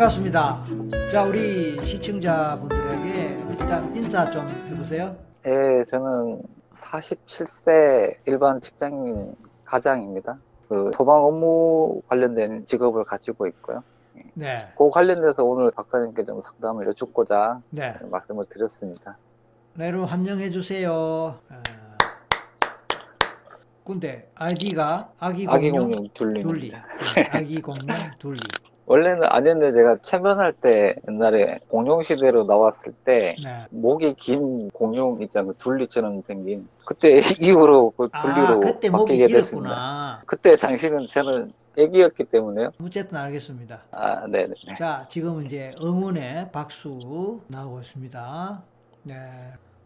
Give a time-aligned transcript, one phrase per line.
[0.00, 0.64] 반갑습니다.
[1.12, 5.14] 자, 우리 시청자분들에게 일단 인사 좀 해보세요.
[5.44, 6.42] 예, 저는
[6.74, 9.34] 47세 일반 직장인
[9.66, 10.38] 가장입니다.
[10.70, 13.82] 그 소방 업무 관련된 직업을 가지고 있고요.
[14.32, 17.94] 네, 그 관련돼서 오늘 박사님께 좀 상담을 여쭙고자 네.
[18.10, 19.18] 말씀을 드렸습니다.
[19.74, 21.38] 내로 환영해 주세요.
[21.50, 21.62] 아,
[23.84, 26.08] 근데 아이디가 아기 아기 공룡.
[26.14, 27.86] 둘리, 네, 아기 공룡
[28.18, 28.40] 둘리.
[28.90, 33.64] 원래는 아니었는데 제가 체면할 때 옛날에 공룡 시대로 나왔을 때 네.
[33.70, 35.52] 목이 긴 공룡 있잖아요.
[35.52, 36.68] 그 둘리처럼 생긴.
[36.84, 39.68] 그때 이후로 그 아, 둘리로 그때 목이 바뀌게 됐습니다.
[39.68, 40.22] 길었구나.
[40.26, 42.72] 그때 당시는 저는 애기였기 때문에요.
[42.84, 43.82] 어쨌든 알겠습니다.
[43.92, 44.54] 아, 네네.
[44.76, 48.62] 자, 지금 이제 응원의 박수 나오고 있습니다.
[49.04, 49.14] 네.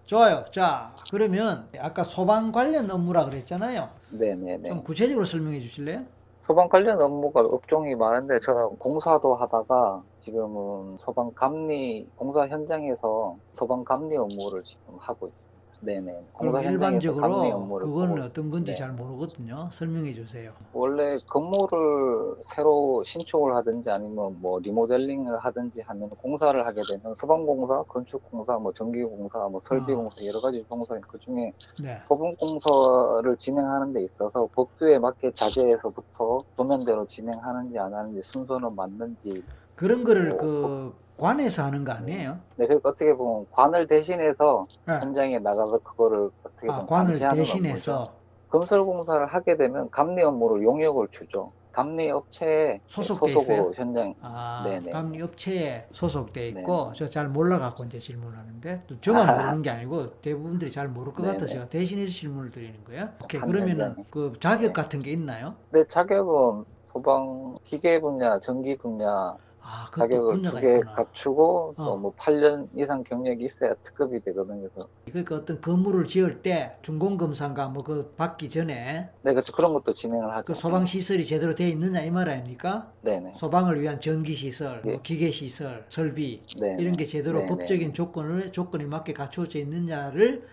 [0.07, 0.47] 좋아요.
[0.51, 3.91] 자, 그러면 아까 소방 관련 업무라 그랬잖아요.
[4.13, 4.71] 네네네.
[4.71, 6.05] 좀 구체적으로 설명해 주실래요?
[6.45, 14.15] 소방 관련 업무가 업종이 많은데 제가 공사도 하다가 지금은 소방 감리 공사 현장에서 소방 감리
[14.19, 15.54] 업무를 지금 하고 있습니다.
[15.85, 16.27] 네네.
[16.33, 17.75] 공사 일반적으로 하고
[18.23, 18.75] 어떤 건지 있습니다.
[18.75, 19.69] 잘 모르거든요.
[19.71, 20.53] 설명해 주세요.
[20.73, 28.59] 원래 건물을 새로 신축을 하든지 아니면 뭐 리모델링을 하든지 하면 공사를 하게 되면 소방공사, 건축공사,
[28.59, 32.01] 뭐 전기공사, 뭐 설비공사 여러 가지 공사 그 중에 네.
[32.07, 39.43] 소방공사를 진행하는 데 있어서 법규에 맞게 자제해서부터 도면대로 진행하는지 안 하는지 순서는 맞는지
[39.75, 42.41] 그런 거를 어, 그 관에서 하는 거 아니에요?
[42.57, 44.95] 네, 그 어떻게 보면 관을 대신해서 네.
[44.95, 48.13] 현장에 나가서 그거를 어떻게 아, 보면 관을 감시하는 대신해서.
[48.49, 51.53] 건설공사를 하게 되면 감리 업무를 용역을 주죠.
[51.73, 53.73] 감리 업체에 소속돼 소속으로 있어요?
[53.75, 54.91] 현장 아, 네네.
[54.93, 59.35] 감리 업체에 소속돼 있고 저 잘 몰라 갖고 이제 질문하는데 또 저만 아.
[59.35, 61.53] 모르는 게 아니고 대부분들이 잘 모를 것 같아서 네네.
[61.53, 63.09] 제가 대신해서 질문을 드리는 거예요.
[63.25, 63.41] 오케이.
[63.41, 64.73] 그러면은 그 자격 네.
[64.73, 65.57] 같은 게 있나요?
[65.71, 69.37] 내 자격은 소방 기계 분야, 전기 분야
[69.67, 70.81] 아, 자격을 두 개.
[70.81, 71.85] 갖추고 어.
[71.85, 74.69] 또뭐 8년 이상 경력이 있어야 특급이 되거든요.
[74.69, 79.53] 그래서 그러니까 어떤 건물을 지을 때 준공검사인가 뭐 그 받기 전에 네, 그렇죠.
[79.53, 80.45] 그런 것도 진행을 하죠.
[80.45, 82.93] 그 소방 시설이 제대로 되어 있느냐 이 말 아닙니까?
[83.03, 83.33] 네네.
[83.37, 85.01] 소방을 위한 전기 시설, 뭐 예.
[85.03, 86.77] 기계 시설, 설비 네.
[86.79, 87.49] 이런 게 제대로 네네.
[87.51, 90.47] 법적인 조건을 조건에 맞게 갖추어져 있느냐를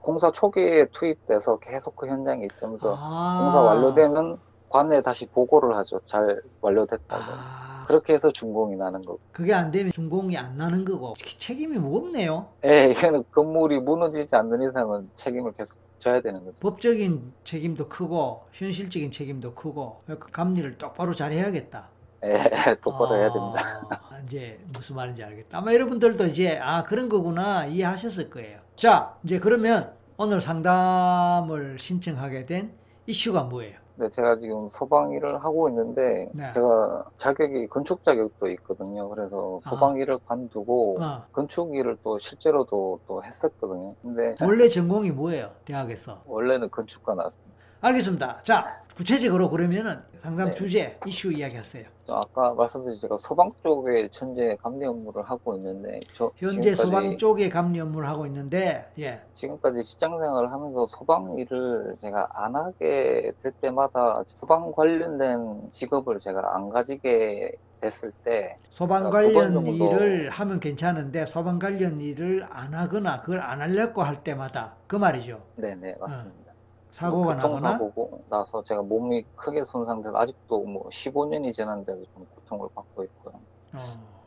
[0.00, 4.38] 공사 초기에 투입돼서 계속 그 현장에 있으면서 아, 공사 완료되면
[4.68, 6.00] 관에 다시 보고를 하죠.
[6.04, 7.22] 잘 완료됐다고.
[7.22, 9.18] 아, 그렇게 해서 준공이 나는 거고.
[9.32, 12.46] 그게 안 되면 준공이 안 나는 거고 책임이 무겁네요.
[12.66, 16.54] 예, 이거는 건물이 무너지지 않는 이상은 책임을 계속 져야 되는 거죠.
[16.60, 21.88] 법적인 책임도 크고 현실적인 책임도 크고 그 감리를 똑바로 잘 해야겠다.
[22.24, 22.34] 예,
[22.84, 23.86] 똑바로 해야 됩니다.
[23.88, 25.56] 아, 이제 무슨 말인지 알겠다.
[25.56, 28.58] 아마 여러분들도 이제 아 그런 거구나 이해하셨을 거예요.
[28.76, 32.74] 자 이제 그러면 오늘 상담을 신청하게 된
[33.06, 33.78] 이슈가 뭐예요?
[33.98, 36.50] 네, 제가 지금 소방 일을 하고 있는데 네.
[36.52, 39.08] 제가 자격이 건축 자격도 있거든요.
[39.08, 43.96] 그래서 소방 일을 관두고 어, 건축 일을 또 실제로도 또 했었거든요.
[44.00, 45.50] 근데 원래 전공이 뭐예요?
[45.64, 46.22] 대학에서.
[46.26, 47.48] 원래는 건축가 나왔습니다.
[47.80, 48.36] 알겠습니다.
[48.44, 50.54] 자 구체적으로 그러면은 상담 네.
[50.54, 51.84] 주제 이슈 이야기하세요.
[52.08, 57.78] 아까 말씀드린 제가 소방 쪽에 현재 감리 업무를 하고 있는데 저 현재 소방 쪽에 감리
[57.78, 59.20] 업무를 하고 있는데 예.
[59.34, 66.56] 지금까지 직장 생활을 하면서 소방 일을 제가 안 하게 될 때마다 소방 관련된 직업을 제가
[66.56, 69.64] 안 가지게 됐을 때 소방 아, 관련.
[69.64, 75.40] 일을 하면 괜찮은데 소방 관련 일을 안 하거나 그걸 안 하려고 할 때마다 그 말이죠.
[75.54, 76.47] 네네 맞습니다.
[76.92, 77.78] 사고가 나거나?
[77.78, 83.34] 교통사고고 나서 제가 몸이 크게 손상돼서 아직도 뭐 15년이 지났는데도 좀 고통을 받고 있고요.
[83.74, 83.78] 어,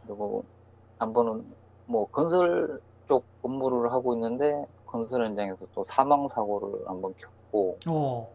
[0.05, 0.43] 그리고
[0.99, 1.43] 한 번은
[1.85, 8.29] 뭐 건설 쪽 업무를 하고 있는데 건설 현장에서 또 사망 사고를 한번 겪고 어,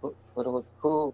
[0.00, 1.10] 그, 그리고 그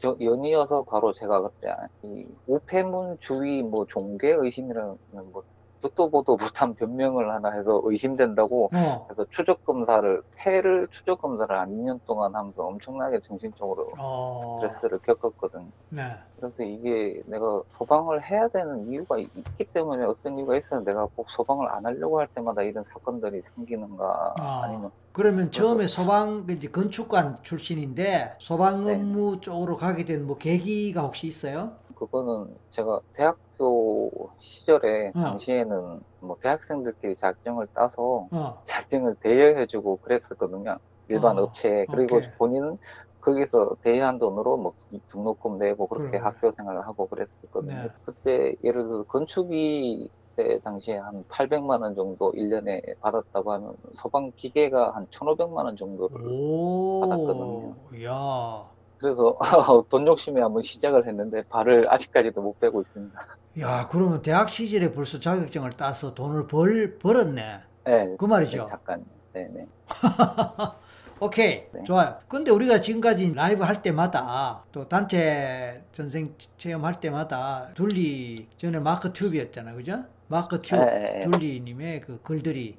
[0.00, 1.74] 저 연이어서 바로 제가 그때
[2.04, 4.96] 이 우폐문 주위 뭐 종괴 의심이라는
[5.32, 5.42] 뭐
[5.80, 11.70] 듣도 보도 못한 변명을 하나 해서 의심된다고 어, 그래서 추적 검사를 폐를 추적 검사를 한
[11.70, 15.68] 2년 동안 하면서 엄청나게 정신적으로 어, 스트레스를 겪었거든요.
[15.90, 16.02] 네.
[16.40, 21.30] 그래서 이게 내가 소방을 해야 되는 이유가 있- 있기 때문에 어떤 이유가 있어서 내가 꼭
[21.30, 24.62] 소방을 안 하려고 할 때마다 이런 사건들이 생기는가 아.
[24.64, 28.94] 아니면 그러면 처음에 소방 이제 건축관 출신인데 소방 네.
[28.94, 31.72] 업무 쪽으로 가게 된 뭐 계기가 혹시 있어요?
[31.94, 35.20] 그거는 제가 대학 교 시절에 어.
[35.20, 40.78] 당시에는 뭐 대학생들끼리 자격증을 따서 어, 자격증을 대여해주고 그랬었거든요.
[41.08, 41.86] 일반 어, 업체에.
[41.90, 42.30] 그리고 오케이.
[42.38, 42.78] 본인은
[43.20, 44.72] 거기서 대여한 돈으로 뭐
[45.08, 46.18] 등록금 내고 그렇게 그래.
[46.18, 47.88] 학교 생활을 하고 그랬었거든요.
[47.88, 47.88] 네.
[48.02, 54.94] 그때 예를 들어 건축이 때 당시에 한 800만 원 정도 1년에 받았다고 하면 소방 기계가
[54.94, 57.76] 한 1,500만 원 정도를 오, 받았거든요.
[58.04, 59.38] 야, 그래서
[59.88, 63.18] 돈 욕심에 한번 시작을 했는데 발을 아직까지도 못 빼고 있습니다.
[63.60, 67.58] 야, 그러면 대학 시절에 벌써 자격증을 따서 돈을 벌, 벌었네.
[67.84, 68.58] 네, 그 말이죠.
[68.58, 69.04] 네, 잠깐.
[69.32, 69.66] 네 네.
[71.20, 71.64] 오케이.
[71.72, 71.82] 네.
[71.84, 72.18] 좋아요.
[72.28, 79.72] 근데 우리가 지금까지 라이브 할 때마다 또 단체 전생 체험할 때마다 둘리 전에 마크 튜브였잖아.
[79.74, 80.04] 그죠?
[80.28, 82.76] 마크 튜브 네, 네, 둘리님의 그 글들이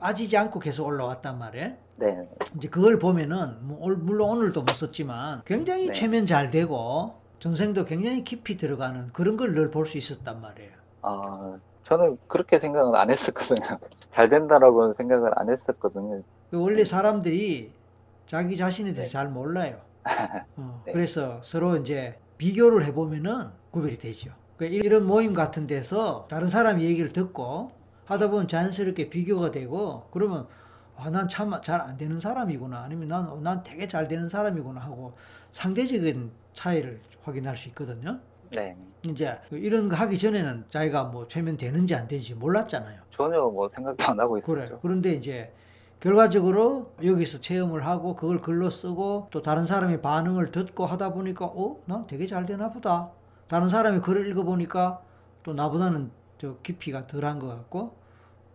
[0.00, 1.85] 빠지지 않고 계속 올라왔단 말이에요.
[1.96, 2.28] 네.
[2.56, 5.92] 이제 그걸 보면은 뭐 올- 물론 오늘도 못 썼지만 굉장히 네.
[5.92, 10.70] 최면 잘 되고 전생도 굉장히 깊이 들어가는 그런 걸 늘 볼 수 있었단 말이에요.
[11.02, 13.60] 아, 저는 그렇게 생각은 안 했었거든요.
[14.10, 16.22] 잘 된다라고는 생각을 안 했었거든요.
[16.50, 17.72] 그 원래 사람들이
[18.26, 19.12] 자기 자신에 대해서 네.
[19.12, 19.80] 잘 몰라요.
[20.56, 20.92] 어, 네.
[20.92, 24.30] 그래서 서로 이제 비교를 해보면은 구별이 되죠.
[24.56, 27.70] 그 이런 모임 같은 데서 다른 사람 얘기를 듣고
[28.06, 30.46] 하다 보면 자연스럽게 비교가 되고 그러면
[30.96, 35.14] 아, 난 참 잘 안 되는 사람이구나 아니면 난, 난 되게 잘 되는 사람이구나 하고
[35.52, 38.18] 상대적인 차이를 확인할 수 있거든요.
[38.50, 38.76] 네.
[39.02, 43.00] 이제 이런 거 하기 전에는 자기가 뭐 최면 되는지 안 되는지 몰랐잖아요.
[43.10, 44.64] 전혀 뭐 생각도 안 하고 그래.
[44.64, 44.80] 있었죠.
[44.80, 45.52] 그런데 이제
[46.00, 51.80] 결과적으로 여기서 체험을 하고 그걸 글로 쓰고 또 다른 사람의 반응을 듣고 하다 보니까 어,
[51.86, 53.10] 난 되게 잘 되나 보다.
[53.48, 55.00] 다른 사람이 글을 읽어 보니까
[55.42, 57.96] 또 나보다는 저 깊이가 덜한 것 같고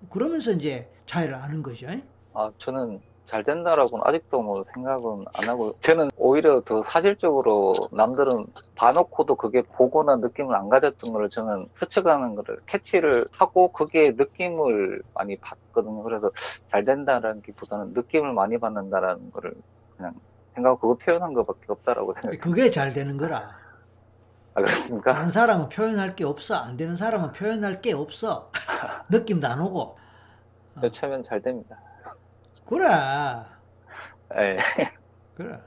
[0.09, 1.87] 그러면서 이제 차이를 아는 거죠.
[2.33, 8.45] 아, 저는 잘 된다라고는 아직도 뭐 생각은 안 하고, 저는 오히려 더 사실적으로 남들은
[8.75, 15.37] 봐놓고도 그게 보거나 느낌을 안 가졌던 거를 저는 스쳐가는 거를 캐치를 하고 그게 느낌을 많이
[15.37, 16.03] 받거든요.
[16.03, 16.29] 그래서
[16.69, 19.53] 잘 된다라는 기보다는 느낌을 많이 받는다라는 거를
[19.95, 20.13] 그냥
[20.55, 22.41] 생각하고 그거 표현한 것밖에 없다라고 생각해요.
[22.41, 23.49] 그게 잘 되는 거라.
[24.53, 25.13] 아, 그렇습니까?
[25.13, 26.55] 다른 사람은 표현할 게 없어.
[26.55, 28.51] 안 되는 사람은 표현할 게 없어.
[29.09, 29.97] 느낌도 안 오고.
[30.81, 31.77] 저 처음엔 잘 됩니다.
[32.71, 32.87] 그래.
[34.37, 34.57] 예.
[35.35, 35.59] 그래.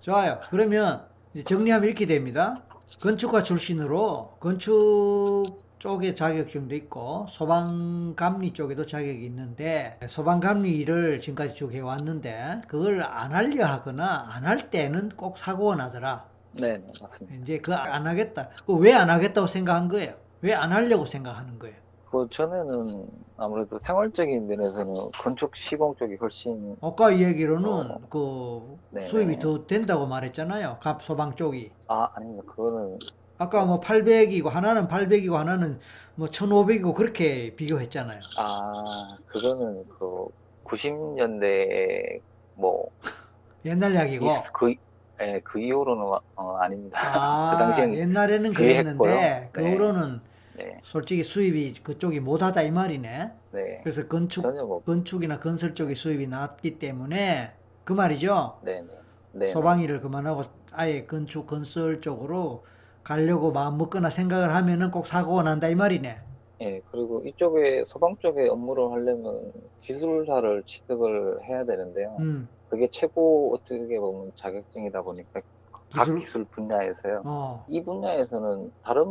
[0.00, 0.40] 좋아요.
[0.50, 1.06] 그러면
[1.46, 2.62] 정리하면 이렇게 됩니다.
[3.00, 12.62] 건축가 출신으로 건축 쪽에 자격증도 있고 소방감리 쪽에도 자격이 있는데 소방감리 일을 지금까지 쭉 해왔는데
[12.68, 16.30] 그걸 안 하려 하거나 안 할 때는 꼭 사고가 나더라.
[16.52, 17.36] 네, 네, 맞습니다.
[17.42, 18.50] 이제 그 안 하겠다.
[18.66, 20.14] 그 왜 안 하겠다고 생각한 거예요?
[20.40, 21.76] 왜 안 하려고 생각하는 거예요?
[22.16, 28.00] 그 전에는 아무래도 생활적인 면에서는 건축 시공 쪽이 훨씬 아까 이야기로는 어.
[28.08, 29.38] 그 네, 수입이 네.
[29.38, 30.78] 더 된다고 말했잖아요.
[30.80, 31.70] 갑 소방 쪽이.
[31.88, 32.42] 아 아닙니다.
[32.46, 32.98] 그거는
[33.38, 35.78] 아까 뭐 800이고 하나는 800이고 하나는
[36.14, 38.20] 뭐 1500이고 그렇게 비교했잖아요.
[38.36, 40.28] 아 그거는 그
[40.64, 42.20] 90년대
[42.54, 42.90] 뭐
[43.64, 44.26] 옛날 이야기고.
[44.26, 44.74] 이- 그,
[45.20, 46.02] 예, 그 이후로는
[46.36, 46.98] 어, 아닙니다.
[47.02, 48.52] 아, 그 당시엔 옛날에는.
[48.54, 49.72] 그랬는데 그 네.
[49.72, 50.20] 후로는
[50.56, 53.32] 네, 솔직히 수입이 그쪽이 못하다 이 말이네.
[53.52, 53.80] 네.
[53.82, 57.52] 그래서 건축 뭐 건축이나 건설 쪽의 수입이 낮기 때문에
[57.84, 58.58] 그 말이죠.
[58.62, 58.88] 네, 네.
[59.32, 59.48] 네.
[59.48, 62.64] 소방 일을 그만하고 아예 건축 건설 쪽으로
[63.04, 66.16] 가려고 마음 먹거나 생각을 하면은 꼭 사고가 난다 이 말이네.
[66.62, 72.16] 예, 그리고 이쪽에 소방 쪽에 업무를 하려면 기술사를 취득을 해야 되는데요.
[72.18, 72.48] 음.
[72.68, 75.44] 그게 최고 어떻게 보면 자격증이다 보니까 각
[75.92, 76.18] 기술?
[76.18, 77.22] 기술 분야에서요.
[77.24, 77.64] 어.
[77.68, 79.04] 이 분야에서는 다른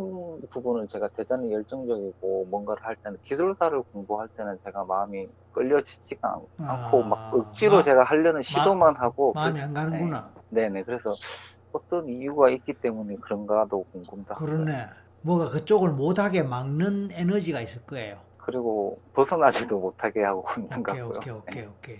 [0.49, 6.73] 부분은 제가 대단히 열정적이고 뭔가를 할 때는 기술사를 공부할 때는 제가 마음이 끌려지지가 않- 아,
[6.85, 10.31] 않고 막 억지로 마- 제가 하려는 시도만 하고 마음이 안 가는구나.
[10.35, 11.15] 그, 네네 그래서
[11.71, 14.35] 어떤 이유가 있기 때문에 그런가도 궁금다.
[14.35, 14.85] 그러네.
[15.21, 18.19] 뭐가 그쪽을 못하게 막는 에너지가 있을 거예요.
[18.37, 21.17] 그리고 벗어나지도 못하게 하고 있는 것 오케이, 같고요.
[21.17, 21.67] 오케이, 오케이, 네.
[21.67, 21.99] 오케이.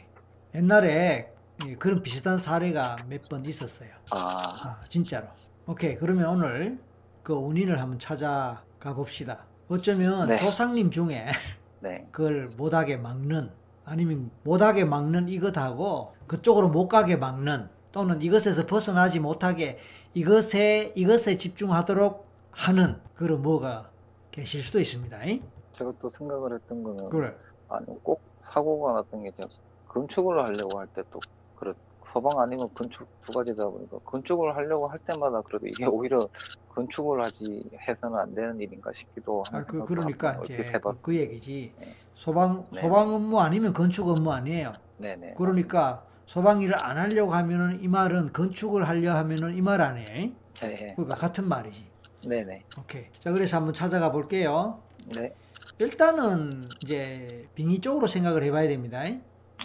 [0.53, 3.89] 옛날에 이 그런 비슷한 사례가 몇 번 있었어요.
[4.11, 5.27] 아, 아, 진짜로.
[5.67, 5.95] 오케이.
[5.97, 6.79] 그러면 오늘
[7.23, 9.45] 그 원인을 한번 찾아가 봅시다.
[9.69, 10.37] 어쩌면 네.
[10.37, 11.25] 조상님 중에
[11.79, 12.07] 네.
[12.11, 13.49] 그걸 못하게 막는
[13.85, 19.79] 아니면 못하게 막는 이것하고 그쪽으로 못 가게 막는 또는 이것에서 벗어나지 못하게
[20.13, 23.89] 이것에 이것에 집중하도록 하는 그런 뭐가
[24.31, 25.23] 계실 수도 있습니다.
[25.25, 25.43] 잉?
[25.77, 27.33] 제가 또 생각을 했던 거는 그래.
[27.69, 29.47] 아니 꼭 사고가 났던 게 제가
[29.87, 31.19] 건축을 하려고 할 때 또
[31.55, 31.73] 그렇
[32.15, 36.29] 소방 아니면 건축 두 가지다 보니까 건축을 하려고 할 때마다 그래도 이게 오히려
[36.69, 41.15] 건축을 하지 해서는 안 되는 일인가 싶기도 아, 하는 그, 그러니까 하고 이제 그, 그
[41.15, 41.73] 얘기지.
[41.77, 41.93] 네.
[42.13, 42.79] 소방 네.
[42.79, 44.71] 소방 업무 아니면 건축 업무 아니에요.
[44.97, 50.31] 네네 그러니까 소방 일을 안 하려고 하면은 이 말은 건축을 하려 하면은 이 말 아니에요.
[50.61, 51.85] 네, 그러니까 같은 말이지.
[52.25, 53.07] 네네 오케이.
[53.19, 54.79] 자, 그래서 한번 찾아가 볼게요.
[55.13, 55.35] 네.
[55.79, 59.03] 일단은 이제 빙의 쪽으로 생각을 해봐야 됩니다.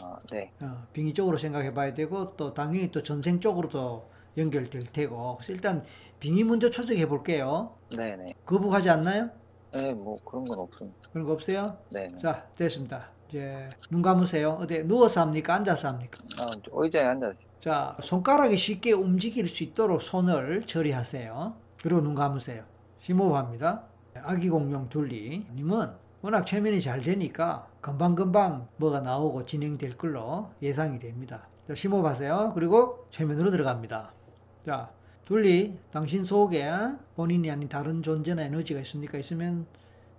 [0.02, 0.50] 아, 네.
[0.60, 5.36] 어, 빙의 쪽으로 생각해 봐야 되고 또 당연히 또 전생 쪽으로도 연결될 테고.
[5.36, 5.84] 그래서 일단
[6.20, 7.74] 빙의 먼저 초적해 볼게요.
[7.96, 9.30] 네네 거북하지 않나요?
[9.72, 11.08] 네, 뭐 그런 건 없습니다.
[11.12, 11.76] 그런 거 없어요?
[11.90, 13.10] 네네 자, 됐습니다.
[13.28, 14.58] 이제 눈 감으세요.
[14.60, 15.54] 어디 누워서 합니까?
[15.54, 16.18] 앉아서 합니까?
[16.36, 21.54] 아, 의자에 앉아 자, 손가락이 쉽게 움직일 수 있도록 손을 처리하세요.
[21.82, 22.64] 그리고 눈 감으세요.
[22.98, 23.84] 심호흡합니다.
[24.22, 25.90] 아기 공룡 둘리 님은
[26.22, 31.48] 워낙 최면이 잘 되니까 금방금방 뭐가 나오고 진행될 걸로 예상이 됩니다.
[31.66, 32.52] 자, 심호흡하세요.
[32.54, 34.12] 그리고 최면으로 들어갑니다.
[34.60, 34.90] 자,
[35.24, 36.70] 둘리 당신 속에
[37.16, 39.16] 본인이 아닌 다른 존재나 에너지가 있습니까?
[39.16, 39.66] 있으면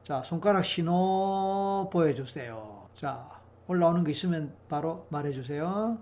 [0.03, 2.87] 자, 손가락 신호 보여주세요.
[2.95, 3.29] 자,
[3.67, 5.99] 올라오는 게 있으면 바로 말해주세요.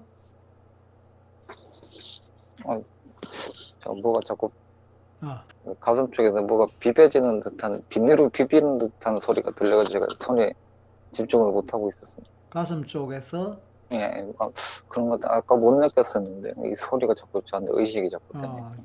[3.79, 4.49] 저 뭐가 자꾸
[5.21, 5.43] 어.
[5.79, 10.53] 가슴 쪽에서 뭐가 비벼지는 듯한 비닐로 비비는 듯한 소리가 들려가지고 제가 손에
[11.11, 12.31] 집중을 못 하고 있었습니다.
[12.49, 13.57] 가슴 쪽에서
[13.91, 14.49] 예, 아,
[14.87, 18.47] 그런 것도 아까 못 느꼈었는데 이 소리가 자꾸 저한테 의식이 자꾸 되네.
[18.47, 18.75] 어,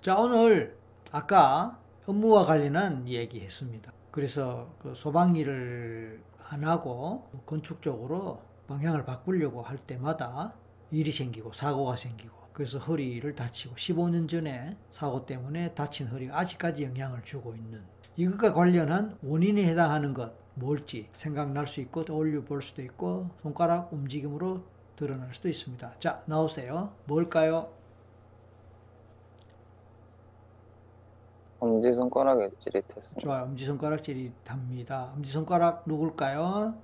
[0.00, 0.76] 자 오늘
[1.12, 3.92] 아까 업무와 관련한 이야기 했습니다.
[4.10, 10.54] 그래서 그 소방 일을 안 하고 건축 쪽으로 방향을 바꾸려고 할 때마다
[10.90, 17.22] 일이 생기고 사고가 생기고 그래서 허리를 다치고 15년 전에 사고 때문에 다친 허리가 아직까지 영향을
[17.22, 17.80] 주고 있는
[18.16, 24.64] 이것과 관련한 원인에 해당하는 것 뭘지 생각날 수 있고 떠올려 볼 수도 있고 손가락 움직임으로
[24.96, 26.00] 드러날 수도 있습니다.
[26.00, 26.94] 자 나오세요.
[27.04, 27.70] 뭘까요?
[31.60, 33.20] 엄지손가락에 찌릿했습니다.
[33.20, 33.44] 좋아요.
[33.44, 35.12] 엄지손가락질이 답니다.
[35.14, 36.74] 엄지손가락 누굴까요?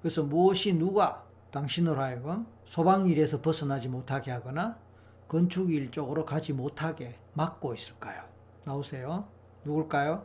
[0.00, 4.78] 그래서 무엇이 누가 당신으로 하여금 소방일에서 벗어나지 못하게 하거나
[5.28, 8.22] 건축일 쪽으로 가지 못하게 막고 있을까요?
[8.64, 9.28] 나오세요.
[9.64, 10.24] 누굴까요?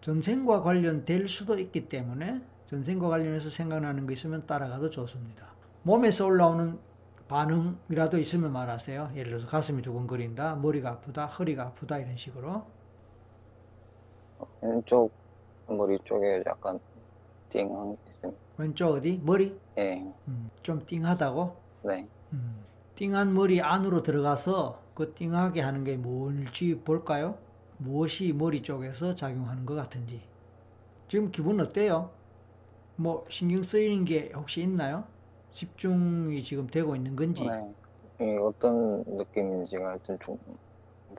[0.00, 5.46] 전생과 관련될 수도 있기 때문에 전생과 관련해서 생각나는 거 있으면 따라가도 좋습니다.
[5.82, 6.78] 몸에서 올라오는
[7.28, 9.12] 반응이라도 있으면 말하세요.
[9.14, 12.64] 예를 들어서 가슴이 두근거린다, 머리가 아프다, 허리가 아프다 이런 식으로.
[14.62, 15.12] 왼쪽
[15.68, 16.80] 머리 쪽에 약간
[17.50, 18.40] 띵한 게 있습니다.
[18.58, 19.20] 왼쪽 어디?
[19.24, 19.58] 머리?
[19.78, 21.56] 예, 음, 좀 띵하다고?
[21.84, 22.06] 네.
[22.32, 22.64] 음,
[22.94, 27.38] 띵한 머리 안으로 들어가서 그 띵하게 하는 게 뭘지 볼까요?
[27.78, 30.22] 무엇이 머리 쪽에서 작용하는 것 같은지.
[31.08, 32.10] 지금 기분 어때요?
[32.96, 35.04] 뭐 신경 쓰이는 게 혹시 있나요?
[35.54, 37.44] 집중이 지금 되고 있는 건지.
[37.44, 37.74] 네.
[38.20, 40.38] 이 어떤 느낌인지가 하여튼 좀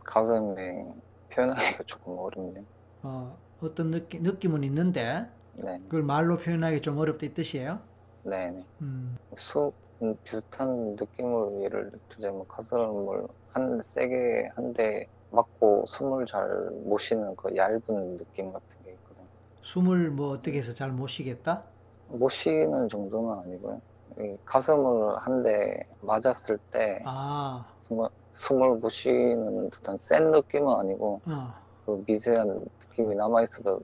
[0.05, 0.85] 가슴에
[1.31, 2.63] 표현하기가 조금 어렵네요.
[3.01, 7.88] 어, 어떤 느낌, 느낌은 있는데 네, 그걸 말로 표현하기 좀 어렵다 이 뜻이에요.
[8.24, 8.65] 네, 네.
[8.81, 16.48] 음, 수 음, 비슷한 느낌으로 예를 들자면 가슴을 한 세게 한 대 맞고 숨을 잘
[16.86, 19.29] 못 쉬는 그 얇은 느낌 같은 게 있거든요.
[19.63, 21.75] 숨을 뭐 어떻게 해서 잘 못 쉬겠다?
[22.05, 23.81] 못 쉬는 정도는 아니고요.
[24.20, 31.22] 이 가슴을 한 대 맞았을 때 아, 숨을, 숨을 못 쉬는 듯한 센 느낌은 아니고
[31.25, 31.53] 어.
[31.86, 32.48] 그 미세한
[32.81, 33.79] 느낌이 남아 있어서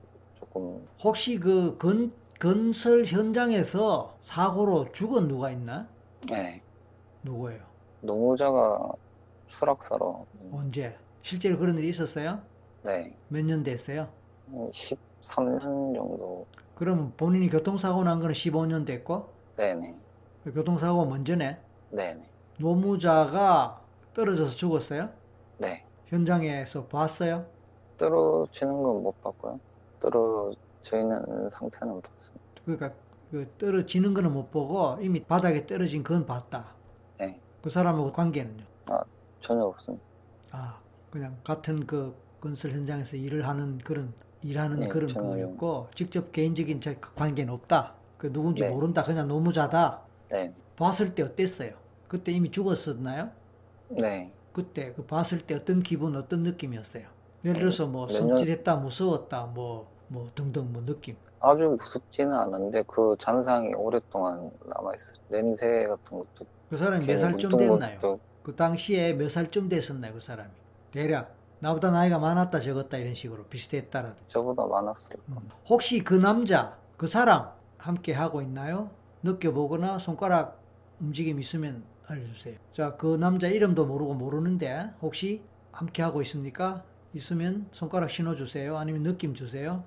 [0.52, 5.88] 조금 혹시 그 건, 건설 현장에서 사고로 죽은 누가 있나?
[6.28, 6.62] 네,
[7.22, 7.62] 누구예요?
[8.00, 8.92] 노무자가
[9.46, 10.96] 추락사로 언제?
[11.22, 12.42] 실제로 그런 일이 있었어요?
[12.82, 14.08] 네, 몇 년 됐어요?
[14.50, 19.94] 13년 정도 그럼 본인이 교통사고 난 거는 15년 됐고, 네네
[20.44, 21.60] 그 교통사고가 먼저네?
[21.90, 22.22] 네네
[22.58, 25.10] 노무자가 떨어져서 죽었어요?
[25.58, 27.46] 네 현장에서 봤어요?
[27.96, 29.60] 떨어지는 건 못 봤고요
[30.00, 30.56] 떨어져
[31.00, 32.92] 있는 상태는 봤습니다 그러니까
[33.30, 36.74] 그 떨어지는 거는 못 보고 이미 바닥에 떨어진 건 봤다.
[37.18, 38.64] 네 그 사람하고 관계는요?
[39.40, 40.04] 전혀 없습니다
[40.52, 44.12] 아, 그냥 같은 그 건설 현장에서 일을 하는 그런
[44.42, 47.94] 일하는 네, 그런 거였고 직접 개인적인 자- 관계는 없다.
[48.16, 48.70] 그 누군지 네.
[48.70, 49.02] 모른다.
[49.02, 50.02] 그냥 노무자다.
[50.30, 51.72] 네 봤을 때 어땠어요?
[52.06, 53.30] 그때 이미 죽었었나요?
[53.90, 54.32] 네.
[54.52, 57.06] 그때 그 봤을 때 어떤 기분, 어떤 느낌이었어요?
[57.44, 61.16] 예를 들어서 뭐몇 년- 섬찟했다, 무서웠다, 뭐, 뭐 등등 뭐 느낌.
[61.40, 67.98] 아주 무섭지는 않은데 그 잔상이 오랫동안 남아있어요 냄새 같은 것도 그 사람이 몇 살쯤 됐나요?
[68.00, 70.50] 것도 그 당시에 몇 살쯤 됐었나요, 그 사람이?
[70.90, 74.16] 대략 나보다 나이가 많았다, 적었다 이런 식으로 비슷했다라도.
[74.28, 75.34] 저보다 많았을 음.
[75.34, 78.90] 겁니다 혹시 그 남자, 그 사람 함께 하고 있나요?
[79.22, 80.60] 느껴보거나 손가락
[81.00, 82.56] 움직임 있으면 알려주세요.
[82.72, 85.42] 자, 그 남자 이름도 모르고 모르는데 혹시
[85.72, 86.84] 함께 하고 있습니까?
[87.14, 88.76] 있으면 손가락 신호 주세요.
[88.76, 89.84] 아니면 느낌 주세요.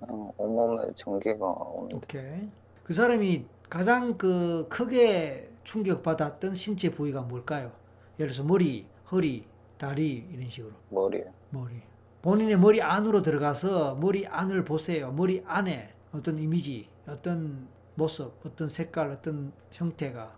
[0.00, 2.48] 어, 온몸에 전기가 오는데 오케이.
[2.82, 7.72] 그 사람이 가장 그 크게 충격받았던 신체 부위가 뭘까요?
[8.18, 9.46] 예를 들어서 머리, 허리,
[9.78, 10.72] 다리 이런 식으로.
[10.90, 11.82] 머리에 머리.
[12.22, 15.12] 본인의 머리 안으로 들어가서 머리 안을 보세요.
[15.12, 20.36] 머리 안에 어떤 이미지, 어떤 모습, 어떤 색깔, 어떤 형태가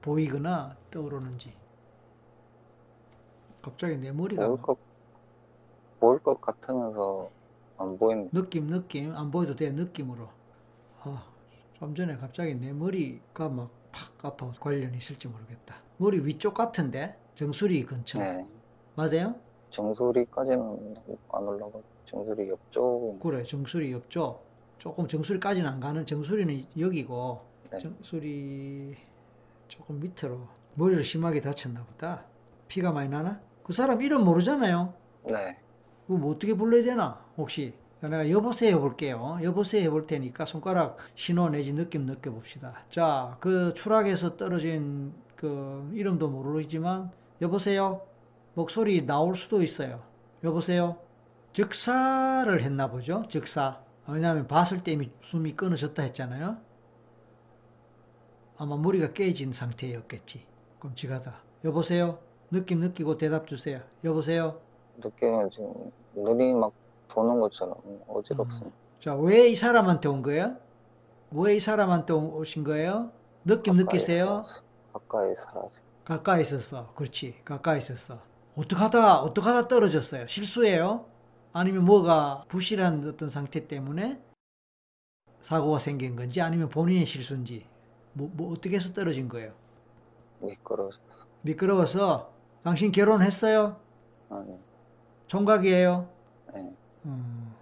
[0.00, 1.52] 보이거나 떠오르는지.
[3.62, 4.78] 갑자기 내 머리가 것,
[6.00, 7.30] 보일 것 같으면서
[7.76, 8.30] 안 보입니다.
[8.32, 9.14] 느낌, 느낌.
[9.14, 10.28] 안 보여도 돼, 느낌으로.
[11.02, 11.24] 아,
[11.74, 15.76] 좀 전에 갑자기 내 머리가 막 팍 아파 관련이 있을지 모르겠다.
[15.96, 17.18] 머리 위쪽 같은데?
[17.34, 18.18] 정수리 근처.
[18.18, 18.46] 네.
[18.94, 19.34] 맞아요?
[19.70, 20.94] 정수리까지는
[21.32, 21.78] 안 올라가.
[22.04, 23.18] 정수리 옆쪽.
[23.20, 24.46] 그래, 정수리 옆쪽.
[24.78, 27.40] 조금 정수리까지는 안 가는 정수리는 여기고,
[27.70, 27.78] 네.
[27.78, 28.96] 정수리
[29.66, 30.40] 조금 밑으로
[30.74, 32.24] 머리를 심하게 다쳤나 보다.
[32.68, 33.40] 피가 많이 나나?
[33.64, 34.94] 그 사람 이름 모르잖아요.
[35.24, 35.58] 네.
[36.08, 37.22] 그거 뭐 어떻게 불러야 되나?
[37.36, 39.38] 혹시 내가 여보세요 해볼게요.
[39.42, 42.84] 여보세요 해볼 테니까 손가락 신호 내지 느낌 느껴봅시다.
[42.88, 47.10] 자, 그 추락에서 떨어진 그 이름도 모르지만
[47.42, 48.00] 여보세요.
[48.54, 50.02] 목소리 나올 수도 있어요.
[50.42, 50.96] 여보세요.
[51.52, 53.24] 즉사를 했나 보죠.
[53.28, 53.82] 즉사.
[54.06, 56.56] 왜냐하면 봤을 때 이미 숨이 끊어졌다 했잖아요.
[58.56, 60.46] 아마 머리가 깨진 상태였겠지.
[60.80, 61.34] 끔찍하다.
[61.64, 62.18] 여보세요.
[62.50, 63.82] 느낌 느끼고 대답 주세요.
[64.04, 64.67] 여보세요.
[65.02, 66.72] 느낌은 지금 눈이 막
[67.08, 67.74] 도는 것처럼
[68.06, 68.76] 어지럽습니다.
[69.00, 70.56] 자, 왜 이 사람한테 온 거예요?
[71.32, 73.12] 왜 이 사람한테 오- 오신 거예요?
[73.44, 74.52] 느낌 느끼세요?
[74.92, 75.82] 가까이 살아서.
[76.04, 76.92] 가까이 있었어.
[76.94, 77.40] 그렇지.
[77.44, 78.20] 가까이 있었어.
[78.54, 80.26] 어떡하다, 어떡하다 떨어졌어요.
[80.26, 81.06] 실수예요?
[81.52, 84.20] 아니면 뭐가 부실한 어떤 상태 때문에
[85.40, 87.66] 사고가 생긴 건지 아니면 본인의 실수인지
[88.12, 89.52] 뭐, 뭐 어떻게 해서 떨어진 거예요?
[90.40, 91.26] 미끄러졌어.
[91.42, 93.80] 미끄러워서 당신 결혼했어요?
[94.30, 94.58] 아니,
[95.28, 96.10] 총각이에요?
[96.54, 96.76] 네.
[97.06, 97.56] 음,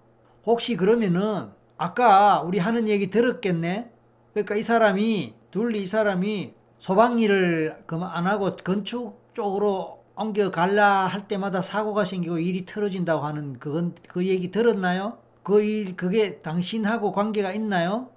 [0.46, 3.92] 혹시 그러면은 아까 우리 하는 얘기 들었겠네?
[4.34, 11.06] 그러니까 이 사람이 둘리 이 사람이 소방 일을 그만 안 하고 건축 쪽으로 옮겨 갈라
[11.08, 15.18] 할 때마다 사고가 생기고 일이 틀어진다고 하는 그건 그 얘기 들었나요?
[15.44, 18.10] 그 일 그게 당신하고 관계가 있나요?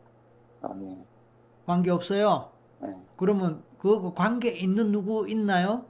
[0.62, 0.98] 아니,
[1.66, 2.52] 관계 없어요.
[2.80, 2.96] 네.
[3.18, 5.86] 그러면 그 관계 있는 누구 있나요?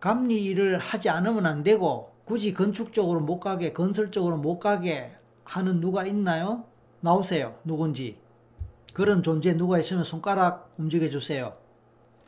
[0.00, 5.12] 감리 일을 하지 않으면 안 되고 굳이 건축 쪽으로 못 가게 건설 쪽으로 못 가게
[5.44, 6.64] 하는 누가 있나요?
[7.00, 7.54] 나오세요.
[7.64, 8.18] 누군지.
[8.92, 11.52] 그런 존재 누가 있으면 손가락 움직여 주세요.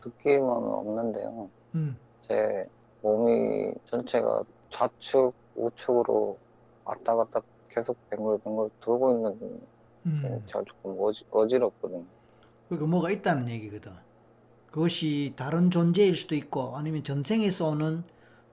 [0.05, 1.51] 느낌은 없는데요.
[1.75, 1.97] 음.
[2.29, 2.65] 제
[3.03, 6.39] 몸이 전체가 좌측, 우측으로
[6.85, 9.61] 왔다 갔다 계속 뱅글뱅글 돌고 있는
[10.07, 10.41] 음.
[10.47, 12.05] 제가 조금 어지, 어지럽거든요.
[12.69, 13.93] 그러니까 뭐가 있다는 얘기거든.
[14.71, 18.05] 그것이 다른 존재일 수도 있고 아니면 전생에서 오는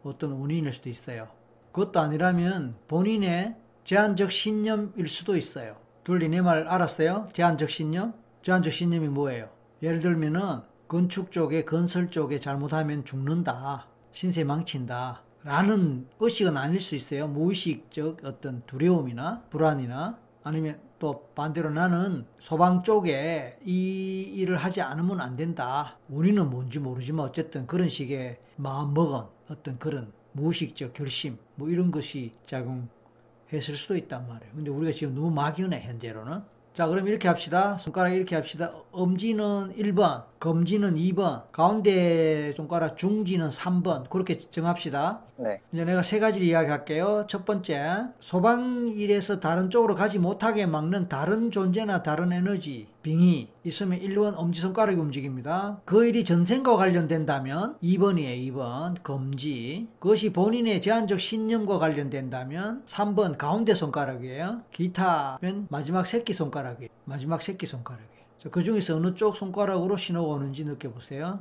[0.03, 1.34] 어떤 원인일 수도 있어요.
[1.75, 5.75] 그것도 아니라면 본인의 제한적 신념일 수도 있어요.
[6.05, 7.27] 둘리 내 말 알았어요?
[7.33, 8.13] 제한적 신념?
[8.43, 9.49] 제한적 신념이 뭐예요?
[9.83, 13.88] 예를 들면은 건축 쪽에 건설 쪽에 잘못하면 죽는다.
[14.13, 15.23] 신세 망친다.
[15.43, 17.27] 라는 의식은 아닐 수 있어요.
[17.27, 25.35] 무의식적 어떤 두려움이나 불안이나 아니면 또 반대로 나는 소방 쪽에 이 일을 하지 않으면 안
[25.35, 25.97] 된다.
[26.07, 32.31] 우리는 뭔지 모르지만 어쨌든 그런 식의 마음 먹은 어떤 그런 무의식적 결심 뭐 이런 것이
[32.45, 34.53] 작용했을 수도 있단 말이에요.
[34.53, 36.41] 근데 우리가 지금 너무 막연해 현재로는.
[36.73, 37.77] 자 그럼 이렇게 합시다.
[37.77, 38.73] 손가락 이렇게 합시다.
[38.91, 45.21] 엄지는 1번, 검지는 2번, 가운데 손가락 중지는 3번 그렇게 정합시다.
[45.38, 47.25] 네, 이제 내가 세 가지를 이야기할게요.
[47.27, 53.99] 첫 번째, 소방 일에서 다른 쪽으로 가지 못하게 막는 다른 존재나 다른 에너지, 빙이 있으면
[53.99, 55.81] 1번 엄지손가락이 움직입니다.
[55.84, 58.53] 그 일이 전생과 관련된다면 2번이에요.
[58.53, 59.88] 2번 검지.
[59.97, 64.62] 그것이 본인의 제한적 신념과 관련된다면 3번 가운데 손가락이에요.
[64.71, 66.89] 기타는 마지막 새끼손가락이에요.
[67.05, 68.14] 마지막 새끼손가락이에요.
[68.45, 71.39] 자, 그 중에서 어느 쪽 손가락으로 신호가 오는지 느껴보세요.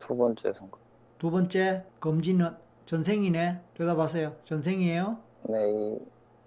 [0.00, 0.80] 두 번째 손가락.
[1.16, 3.60] 두 번째, 검지는 전생이네.
[3.74, 4.34] 대답하세요.
[4.46, 5.16] 전생이에요?
[5.44, 5.98] 네, 이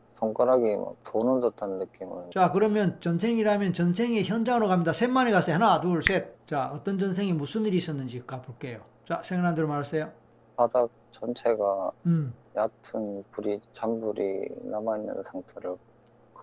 [0.10, 2.32] 손가락이 막 도는 듯한 느낌을.
[2.34, 4.92] 자, 그러면 전생이라면 전생의 현장으로 갑니다.
[4.92, 5.56] 셋만에 가세요.
[5.56, 6.36] 하나, 둘, 셋.
[6.48, 8.82] 자, 어떤 전생이 무슨 일이 있었는지 가볼게요.
[9.08, 10.12] 자, 생각난 대로 말하세요.
[10.58, 15.78] 바닥 전체가 음, 얕은 불이, 잔불이 남아있는 상태를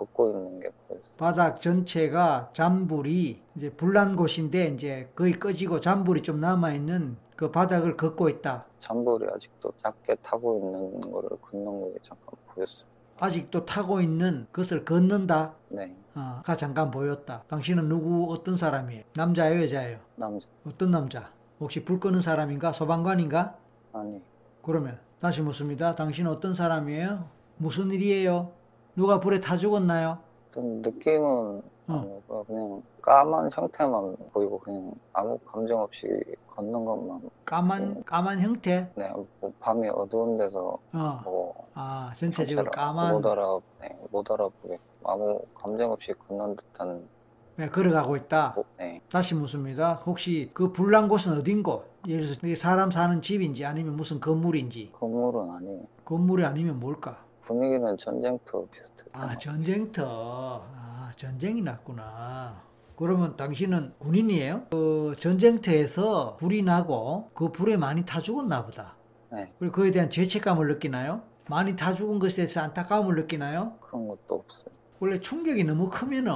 [0.01, 1.17] 걷고 있는 게 보였어요.
[1.19, 7.97] 바닥 전체가 잔불이 이제 불난 곳인데 이제 거의 꺼지고 잔불이 좀 남아 있는 그 바닥을
[7.97, 8.65] 걷고 있다.
[8.81, 12.89] 잔불이 아직도 작게 타고 있는 거를 걷는 게 잠깐 보였어요.
[13.19, 15.55] 아직도 타고 있는 것을 걷는다.
[15.69, 17.45] 네, 아, 가 잠깐 보였다.
[17.49, 19.03] 당신은 누구, 어떤 사람이에요?
[19.15, 19.99] 남자예요, 여자예요?
[20.17, 20.49] 남자.
[20.67, 21.31] 어떤 남자?
[21.61, 22.73] 혹시 불 끄는 사람인가?
[22.73, 23.57] 소방관인가?
[23.93, 24.23] 아니,
[24.63, 25.95] 그러면 다시 묻습니다.
[25.95, 27.29] 당신은 어떤 사람이에요?
[27.59, 28.53] 무슨 일이에요?
[28.97, 30.19] 누가 불에 타 죽었나요?
[30.51, 36.07] 어떤 느낌은 아니고 그냥 까만 형태만 보이고 그냥 아무 감정 없이
[36.49, 38.91] 걷는 것만 까만 까만 형태?
[38.95, 39.09] 네,
[39.41, 45.41] 뭐 밤이 어두운 데서 어, 뭐 아 전체적으로 까만 못 알아 네, 못 알아보게 아무
[45.55, 47.09] 감정 없이 걷는 듯한
[47.57, 48.53] 네, 걸어가고 있다.
[48.55, 49.95] 뭐, 네, 다시 묻습니다.
[49.95, 51.85] 혹시 그 불난 곳은 어딘고?
[52.09, 55.83] 예를 들어서 사람 사는 집인지 아니면 무슨 건물인지 건물은 아니에요.
[56.05, 57.23] 건물이 아니면 뭘까?
[57.51, 59.37] 분위기는 전쟁터 비슷했던 아.
[59.37, 60.63] 전쟁터.
[60.73, 62.63] 아, 전쟁이 났구나.
[62.95, 64.67] 그러면 당신은 군인이에요?
[64.71, 68.95] 그 전쟁터에서 불이 나고 그 불에 많이 타 죽었나 보다.
[69.33, 69.53] 네.
[69.59, 71.23] 그리고 그에 대한 죄책감을 느끼나요?
[71.49, 73.73] 많이 타 죽은 것에 대해서 안타까움을 느끼나요?
[73.81, 74.73] 그런 것도 없어요.
[75.01, 76.33] 원래 충격이 너무 크면은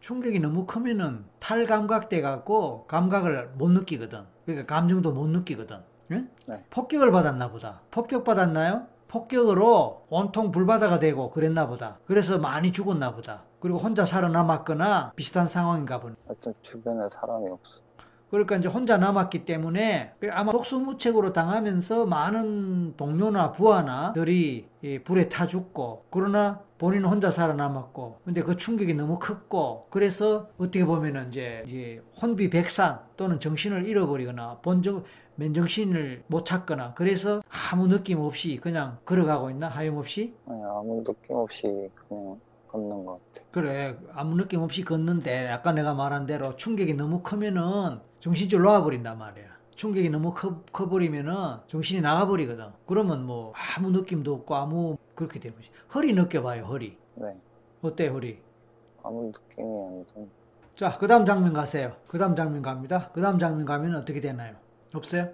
[0.00, 4.24] 충격이 너무 크면은 탈감각돼 갖고 감각을 못 느끼거든.
[4.46, 5.76] 그러니까 감정도 못 느끼거든.
[6.10, 6.24] 예?
[6.48, 6.64] 네.
[6.70, 7.82] 폭격을 받았나 보다.
[7.92, 8.86] 폭격 받았나요?
[9.08, 11.98] 폭격으로 온통 불바다가 되고 그랬나 보다.
[12.06, 13.44] 그래서 많이 죽었나 보다.
[13.60, 16.14] 그리고 혼자 살아남았거나 비슷한 상황인가 보네.
[16.26, 17.82] 하여튼 주변에 사람이 없어.
[18.30, 26.06] 그러니까 이제 혼자 남았기 때문에 아마 속수무책으로 당하면서 많은 동료나 부하나들이 이 불에 타 죽고
[26.10, 33.38] 그러나 본인은 혼자 살아남았고 근데 그 충격이 너무 컸고 그래서 어떻게 보면은 이제 혼비백산 또는
[33.40, 35.04] 정신을 잃어버리거나 본적
[35.36, 39.68] 맨정신을 못 찾거나 그래서 아무 느낌 없이 그냥 걸어가고 있나?
[39.68, 40.34] 하염없이?
[40.46, 43.46] 아니, 아무 느낌 없이 그냥 걷는 것 같아.
[43.50, 49.46] 그래 아무 느낌 없이 걷는데 아까 내가 말한 대로 충격이 너무 크면은 정신줄 놓아버린단 말이야.
[49.76, 52.72] 충격이 너무 커, 커버리면은 정신이 나가버리거든.
[52.86, 55.70] 그러면 뭐 아무 느낌도 없고 아무 그렇게 되버지.
[55.94, 56.98] 허리 느껴봐요 허리.
[57.14, 57.36] 네.
[57.82, 58.42] 어때 허리?
[59.02, 60.30] 아무 느낌이 안 든.
[60.76, 61.96] 자 그 다음 장면 가세요.
[62.06, 63.10] 그 다음 장면 갑니다.
[63.12, 64.56] 그 다음 장면 가면 어떻게 되나요
[64.94, 65.28] 없어요?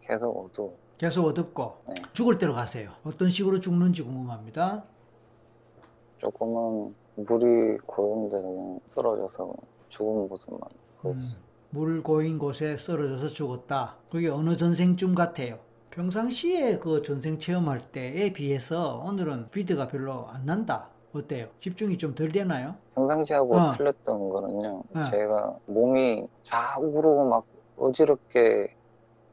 [0.00, 0.76] 계속 어두워.
[0.98, 1.94] 계속 어둡고 네.
[2.12, 4.82] 죽을 대로 가세요 어떤 식으로 죽는지 궁금합니다
[6.18, 9.52] 조금은 물이 고요한데 그냥 쓰러져서
[9.88, 10.60] 죽은 모습만
[11.00, 11.40] 보였어.
[11.70, 13.96] 물 고인 곳에 쓰러져서 죽었다.
[14.10, 15.58] 그게 어느 전생쯤 같아요.
[15.90, 20.88] 평상시에 그 전생 체험할 때에 비해서 오늘은 비드가 별로 안 난다.
[21.12, 21.48] 어때요?
[21.60, 22.74] 집중이 좀 덜 되나요?
[22.94, 23.68] 평상시하고 어.
[23.70, 24.82] 틀렸던 거는요.
[24.94, 25.02] 어.
[25.02, 27.44] 제가 몸이 좌우로 막
[27.78, 28.74] 어지럽게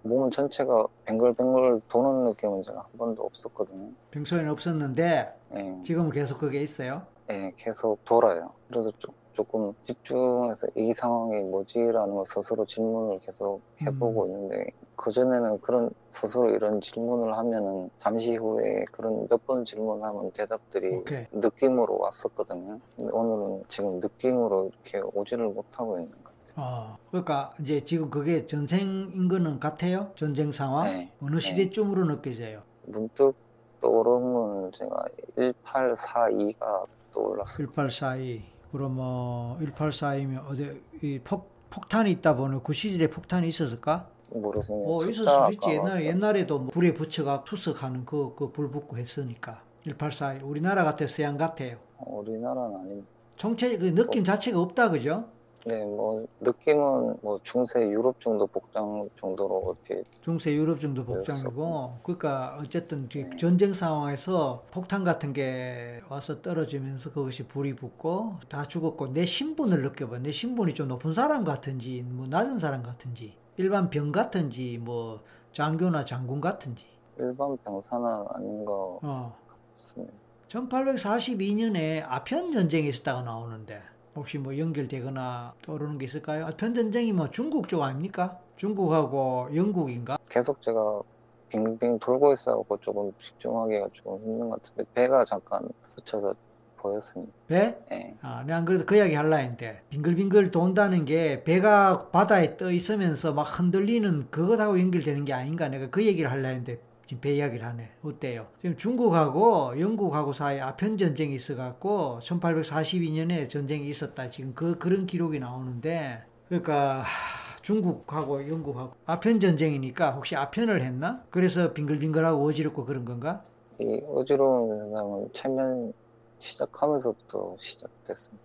[0.04, 3.90] 몸 전체가 뱅글뱅글 도는 느낌은 제가 한 번도 없었거든요.
[4.12, 7.02] 평소에는 없었는데 예, 지금은 계속 그게 있어요.
[7.32, 8.52] 예, 계속 돌아요.
[8.68, 14.28] 그래서 조, 조금 집중해서 이 상황이 뭐지라는 걸 스스로 질문을 계속 해보고 음.
[14.30, 21.26] 있는데 그전에는 그런 스스로 이런 질문을 하면은 잠시 후에 그런 몇 번 질문하면 대답들이 오케이.
[21.32, 22.80] 느낌으로 왔었거든요.
[22.96, 26.12] 근데 오늘은 지금 느낌으로 이렇게 오지를 못하고 있는.
[26.58, 30.12] 어, 그러니까 이제 지금 그게 전생인 거는 같아요?
[30.16, 30.86] 전쟁 상황?
[30.86, 31.12] 네.
[31.22, 32.62] 어느 시대쯤으로 느껴져요?
[32.86, 33.36] 문득
[33.82, 35.04] 떠오르면 제가
[35.38, 37.68] 1842가 떠올랐어요.
[37.68, 38.44] 1842.
[38.72, 44.08] 그럼 뭐 1842면 어디 이 폭, 폭탄이 있다 보니 그 시절에 폭탄이 있었을까?
[44.30, 44.78] 모르겠어요.
[44.86, 45.70] 어, 있을 숫자가 수 있지.
[45.72, 46.04] 옛날.
[46.06, 49.62] 옛날에도 뭐 불에 붙여가 투석하는 그, 그 불 붙고 했으니까.
[49.84, 50.40] 184.
[50.44, 51.78] 우리나라 같아, 서양 같아요.
[52.00, 53.06] 우리나라는 아닌데.
[53.38, 55.26] 정체, 그 느낌 자체가 없다, 그죠?
[55.68, 62.00] 네, 뭐 느낌은 뭐 중세 유럽 정도 복장 정도로 이렇게 중세 유럽 정도 복장이고.
[62.04, 63.30] 그러니까 어쨌든 이 네.
[63.38, 70.20] 전쟁 상황에서 폭탄 같은 게 와서 떨어지면서 그것이 불이 붙고 다 죽었고 내 신분을 느껴봐.
[70.20, 76.06] 내 신분이 좀 높은 사람 같은지, 뭐 낮은 사람 같은지, 일반 병 같은지, 뭐 장교나
[76.06, 76.86] 장군 같은지.
[77.18, 79.36] 일반 병사는 아닌 것 어.
[79.74, 80.14] 같습니다.
[80.50, 83.82] 1842년에 아편 전쟁이 있었다고 나오는데
[84.16, 86.46] 혹시 뭐 연결되거나 떠오르는 게 있을까요?
[86.46, 88.40] 아편 전쟁이 뭐 중국 쪽 아닙니까?
[88.56, 90.18] 중국하고 영국인가?
[90.30, 91.02] 계속 제가
[91.50, 96.34] 빙빙 돌고 있어갖고 조금 집중하기가 좀 힘든 것 같은데 배가 잠깐 스쳐서
[96.78, 97.34] 보였습니다.
[97.48, 97.78] 배?
[97.92, 98.16] 예.
[98.22, 103.34] 아, 내가 안 그래도 그 이야기 할라 했는데 빙글빙글 돈다는 게 배가 바다에 떠 있으면서
[103.34, 107.90] 막 흔들리는 그것하고 연결되는 게 아닌가 내가 그 얘기를 할라 했는데 지금 배 이야기를 하네.
[108.04, 108.48] 어때요?
[108.62, 114.30] 지금 중국하고 영국하고 사이에 아편 전쟁이 있어갖고 1842년에 전쟁이 있었다.
[114.30, 121.24] 지금 그 그런 기록이 나오는데 그러니까 하, 중국하고 영국하고 아편 전쟁이니까 혹시 아편을 했나?
[121.30, 123.44] 그래서 빙글빙글하고 어지럽고 그런 건가?
[123.80, 125.94] 이 어지러운 현상은 체면
[126.40, 128.44] 시작하면서부터 시작됐습니다.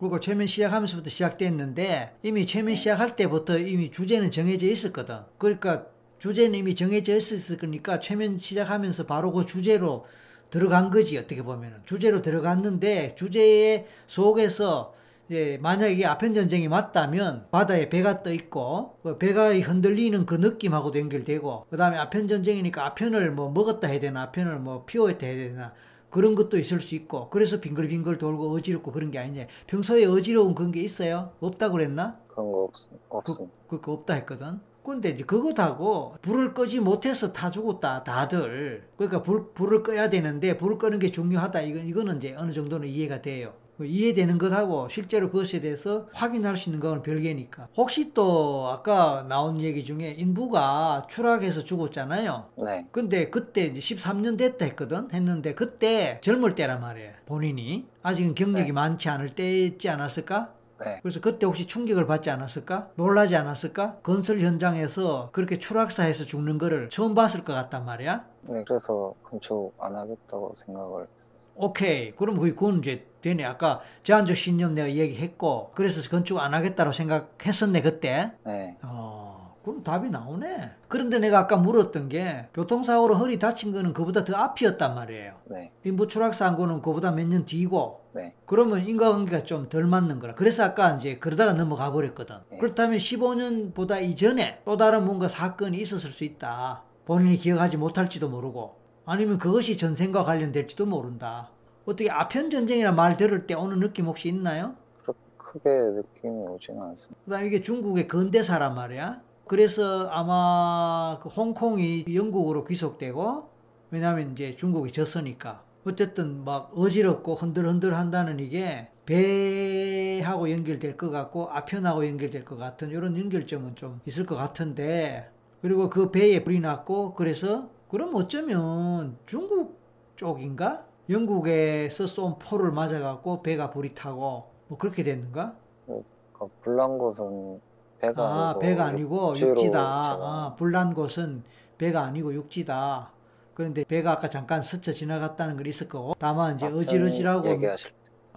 [0.00, 5.20] 그리고 최면 시작하면서부터 시작됐는데 이미 최면 시작할 때부터 이미 주제는 정해져 있었거든.
[5.38, 5.86] 그러니까
[6.22, 10.06] 주제는 이미 정해져 있었을 거니까 최면 시작하면서 바로 그 주제로
[10.50, 11.80] 들어간 거지 어떻게 보면은.
[11.84, 14.94] 주제로 들어갔는데 주제의 속에서
[15.28, 21.00] 이제 만약에 이게 아편 전쟁이 맞다면 바다에 배가 떠 있고 그 배가 흔들리는 그 느낌하고도
[21.00, 25.72] 연결되고 그다음에 아편 전쟁이니까 아편을 뭐 먹었다 해야 되나 아편을 뭐 피웠다 해야 되나
[26.08, 29.48] 그런 것도 있을 수 있고 그래서 빙글빙글 돌고 어지럽고 그런 게 아니냐.
[29.66, 31.32] 평소에 어지러운 그런 게 있어요?
[31.40, 32.20] 없다 그랬나?
[32.28, 32.74] 그런 거 없,
[33.08, 33.56] 없습니다.
[33.66, 39.82] 그거 없다 했거든 근데 이제 그것하고 불을 끄지 못해서 다 죽었다 다들 그러니까 불, 불을
[39.82, 44.38] 꺼야 되는데 불을 끄는 게 중요하다 이건 이거는 이제 어느 정도는 이해가 돼요 그 이해되는
[44.38, 47.68] 것하고 실제로 그것에 대해서 확인할 수 있는 건 별개니까.
[47.76, 52.50] 혹시 또 아까 나온 얘기 중에 인부가 추락해서 죽었잖아요.
[52.64, 55.08] 네, 근데 그때 이제 13년 됐다 했거든.
[55.12, 57.12] 했는데 그때 젊을 때란 말이에요.
[57.26, 58.72] 본인이 아직은 경력이 네.
[58.72, 60.52] 많지 않을 때였지 않았을까?
[60.84, 61.00] 네.
[61.02, 62.90] 그래서 그때 혹시 충격을 받지 않았을까?
[62.96, 63.98] 놀라지 않았을까?
[64.02, 68.26] 건설 현장에서 그렇게 추락사해서 죽는 거를 처음 봤을 것 같단 말이야.
[68.42, 71.52] 네, 그래서 건축 안 하겠다고 생각을 했었어요.
[71.54, 72.12] 오케이.
[72.12, 73.44] 그럼 그건 이제 되네.
[73.44, 78.32] 아까 제한적 신념 내가 얘기했고 그래서 건축 안 하겠다고 생각했었네 그때.
[78.44, 79.21] 네, 어,
[79.62, 80.72] 그럼 답이 나오네.
[80.88, 85.34] 그런데 내가 아까 물었던 게 교통사고로 허리 다친 거는 그보다 더 앞이었단 말이에요.
[85.50, 90.34] 네, 인부 추락사한 거는 그보다 몇 년 뒤고 네, 그러면 인과관계가 좀 덜 맞는 거라.
[90.34, 92.36] 그래서 아까 이제 그러다가 넘어가 버렸거든.
[92.50, 92.58] 네.
[92.58, 96.82] 그렇다면 15년보다 이전에 또 다른 뭔가 사건이 있었을 수 있다.
[97.04, 101.50] 본인이 기억하지 못할지도 모르고 아니면 그것이 전생과 관련될지도 모른다.
[101.84, 104.74] 어떻게 아편 전쟁이라 말 들을 때 오는 느낌 혹시 있나요?
[105.02, 107.20] 그렇게 크게 느낌이 오지는 않습니다.
[107.24, 109.20] 그다음에 이게 중국의 근대사란 말이야.
[109.46, 113.48] 그래서 아마 그 홍콩이 영국으로 귀속되고
[113.90, 122.06] 왜냐하면 이제 중국이 졌으니까 어쨌든 막 어지럽고 흔들흔들 한다는 이게 배하고 연결될 것 같고 아편하고
[122.06, 125.28] 연결될 것 같은 이런 연결점은 좀 있을 것 같은데
[125.60, 129.78] 그리고 그 배에 불이 났고 그래서 그럼 어쩌면 중국
[130.16, 135.56] 쪽인가 영국에서 쏜 포를 맞아갖고 배가 불이 타고 뭐 그렇게 됐는가?
[135.86, 137.60] 그 불난 곳은
[138.02, 139.80] 배가 아, 아니고 배가 아니고 육지다.
[139.80, 141.44] 아, 불난 곳은
[141.78, 143.12] 배가 아니고 육지다.
[143.54, 147.48] 그런데 배가 아까 잠깐 스쳐 지나갔다는 건 있을 거고, 다만 이제 어지러지라고,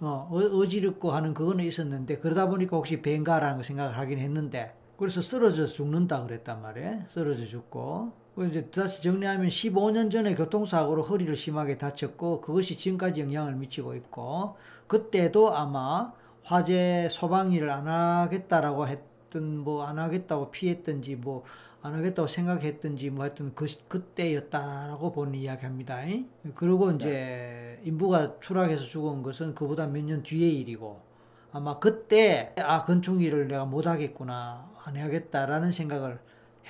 [0.02, 5.20] 어, 어, 어지럽고 하는 그거는 있었는데, 그러다 보니까 혹시 배인가라는 거 생각을 하긴 했는데, 그래서
[5.22, 7.02] 쓰러져 죽는다 그랬단 말이에요.
[7.08, 8.12] 쓰러져 죽고.
[8.34, 14.56] 그 이제 다시 정리하면 15년 전에 교통사고로 허리를 심하게 다쳤고, 그것이 지금까지 영향을 미치고 있고,
[14.86, 21.44] 그때도 아마 화재 소방 일을 안 하겠다라고 했 던, 뭐, 안 하겠다고 피했던지, 뭐,
[21.82, 26.00] 안 하겠다고 생각했던지, 뭐 하여튼 그, 그때였다라고 본인 이야기합니다.
[26.54, 31.00] 그리고 이제 인부가 추락해서 죽은 것은 그보다 몇 년 뒤의 일이고,
[31.52, 36.18] 아마 그때, 아, 건축 일을 내가 못 하겠구나, 안 해야겠다라는 생각을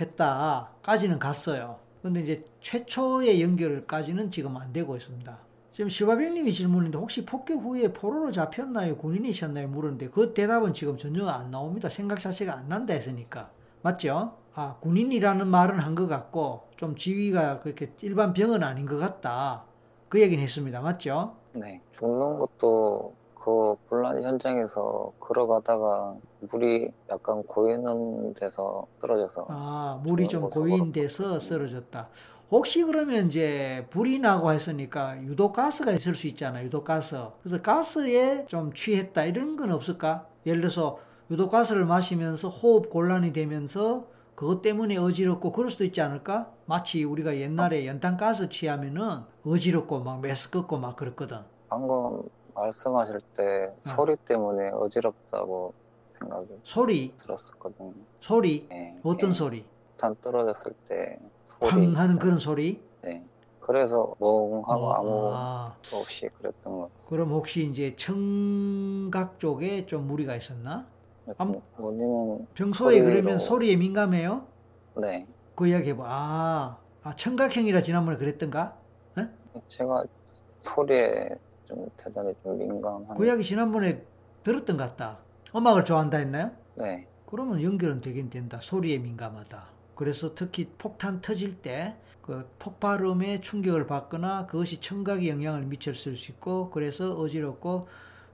[0.01, 1.81] 했다까지는 갔어요.
[2.03, 5.46] 근데 이제 최초의 연결까지는 지금 안 되고 있습니다.
[5.77, 8.97] 지금 시바병님이 질문인데 혹시 폭격 후에 포로로 잡혔나요?
[8.97, 9.69] 군인이셨나요?
[9.69, 11.91] 물었는데 그 대답은 지금 전혀 안 나옵니다.
[11.91, 13.51] 생각 자체가 안 난다 했으니까.
[13.83, 14.33] 맞죠?
[14.55, 19.65] 아, 군인이라는 말은 한 것 같고 좀 지위가 그렇게 일반 병은 아닌 것 같다.
[20.09, 20.81] 그 얘기는 했습니다.
[20.81, 21.35] 맞죠?
[21.53, 30.49] 네, 죽는 것도 그 불난 현장에서 걸어가다가 물이 약간 고이는 데서 떨어져서 아, 물이 좀
[30.49, 31.39] 고인 데서.
[31.39, 32.09] 쓰러졌다.
[32.51, 37.17] 혹시 그러면 이제 불이 나고 했으니까 유독 가스가 있을 수 있잖아, 유독 가스.
[37.43, 40.29] 그래서 가스에 좀 취했다 이런 건 없을까?
[40.47, 44.07] 예를 들어서 유독 가스를 마시면서 호흡 곤란이 되면서
[44.37, 46.53] 그것 때문에 어지럽고 그럴 수도 있지 않을까?
[46.67, 51.39] 마치 우리가 옛날에 연탄 가스 취하면은 어지럽고 막 메스껍고 막 그랬거든.
[51.69, 52.23] 방금
[52.55, 53.89] 말씀하실 때 아.
[53.91, 55.75] 소리 때문에 어지럽다고
[56.07, 57.93] 생각이 소리, 들었었거든요.
[58.21, 59.35] 소리, 네, 어떤 네.
[59.35, 59.65] 소리?
[59.97, 61.19] 탄 떨어졌을 때
[61.61, 62.81] 쾅 소리 하는 그런 소리?
[63.03, 63.25] 네.
[63.61, 65.77] 그래서 멍하고 어, 아무 아.
[65.91, 67.09] 도 없이 그랬던 것 같습니다.
[67.09, 70.87] 그럼 혹시 이제 청각 쪽에 좀 무리가 있었나?
[71.39, 74.47] 아무- 원인은 평소에 소리로- 그러면 소리에 민감해요?
[74.99, 75.27] 네.
[75.57, 76.05] 그 이야기 해봐.
[76.07, 78.77] 아, 아 청각형이라 지난번에 그랬던가?
[79.69, 80.05] 제가
[80.59, 81.31] 소리에
[81.67, 84.05] 좀 대단히 좀 민감한 그 이야기 지난번에
[84.43, 85.19] 들었던 것 같다.
[85.55, 86.51] 음악을 좋아한다 했나요?
[86.75, 87.07] 네.
[87.27, 88.59] 그러면 연결은 되긴 된다.
[88.61, 89.67] 소리에 민감하다.
[89.97, 96.71] 그래서 특히 폭탄 터질 때 그 폭발음에 충격을 받거나 그것이 청각에 영향을 미칠 수 있고
[96.71, 97.87] 그래서 어지럽고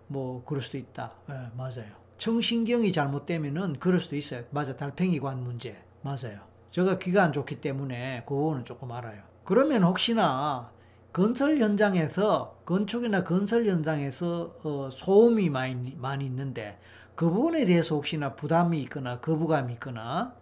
[0.06, 1.12] 뭐 그럴 수도 있다.
[1.28, 1.92] 예, 맞아요.
[2.16, 4.44] 청신경이 잘못되면은 그럴 수도 있어요.
[4.50, 4.74] 맞아.
[4.76, 5.76] 달팽이관 문제.
[6.00, 6.40] 맞아요.
[6.70, 9.22] 제가 귀가 안 좋기 때문에 그거는 조금 알아요.
[9.44, 10.70] 그러면 혹시나
[11.12, 16.78] 건설 현장에서 건축이나 건설 현장에서 어, 소음이 많이 많이 있는데
[17.14, 20.34] 그 부분에 대해서 혹시나 부담이 있거나 거부감이 있거나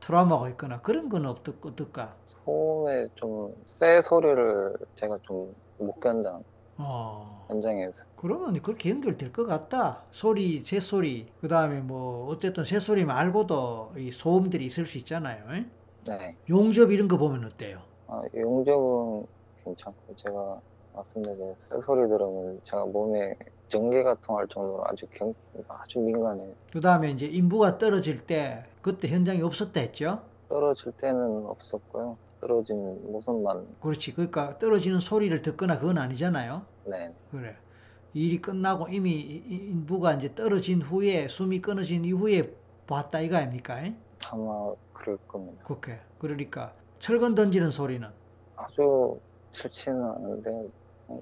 [0.00, 2.16] 트라우마가 있거나 그런 건 어떨, 어떨까?
[2.26, 6.42] 소음에 좀새 소리를 제가 좀 못 견뎌
[6.78, 10.06] 어, 현장에서 그러면 그렇게 연결될 것 같다.
[10.10, 15.44] 소리, 새소리, 그 다음에 뭐 어쨌든 새소리 말고도 이 소음들이 있을 수 있잖아요.
[15.54, 15.70] 예?
[16.04, 16.36] 네.
[16.48, 17.82] 용접 이런 거 보면 어때요?
[18.06, 19.26] 아, 용접은
[19.64, 20.60] 괜찮고 제가
[20.92, 23.36] 말씀드린 새 소리 들으면 제가 몸에
[23.68, 25.34] 전기가 통할 정도로 아주 경,
[25.68, 26.52] 아주 민감해요.
[26.72, 30.22] 그 다음에 이제 인부가 떨어질 때 그때 현장에 없었다 했죠?
[30.48, 32.16] 떨어질 때는 없었고요.
[32.40, 34.14] 떨어진 모습만 그렇지.
[34.14, 36.62] 그러니까 떨어지는 소리를 듣거나 그건 아니잖아요.
[36.84, 37.12] 네.
[37.30, 37.56] 그래.
[38.14, 42.54] 일이 끝나고 이미 인부가 이제 떨어진 후에 숨이 끊어진 이후에
[42.86, 43.82] 봤다 이거 아닙니까?
[44.32, 45.64] 아마 그럴 겁니다.
[45.64, 45.98] 그렇게.
[46.18, 48.08] 그러니까 철근 던지는 소리는
[48.56, 49.18] 아주
[49.52, 50.68] 싫지는 않은데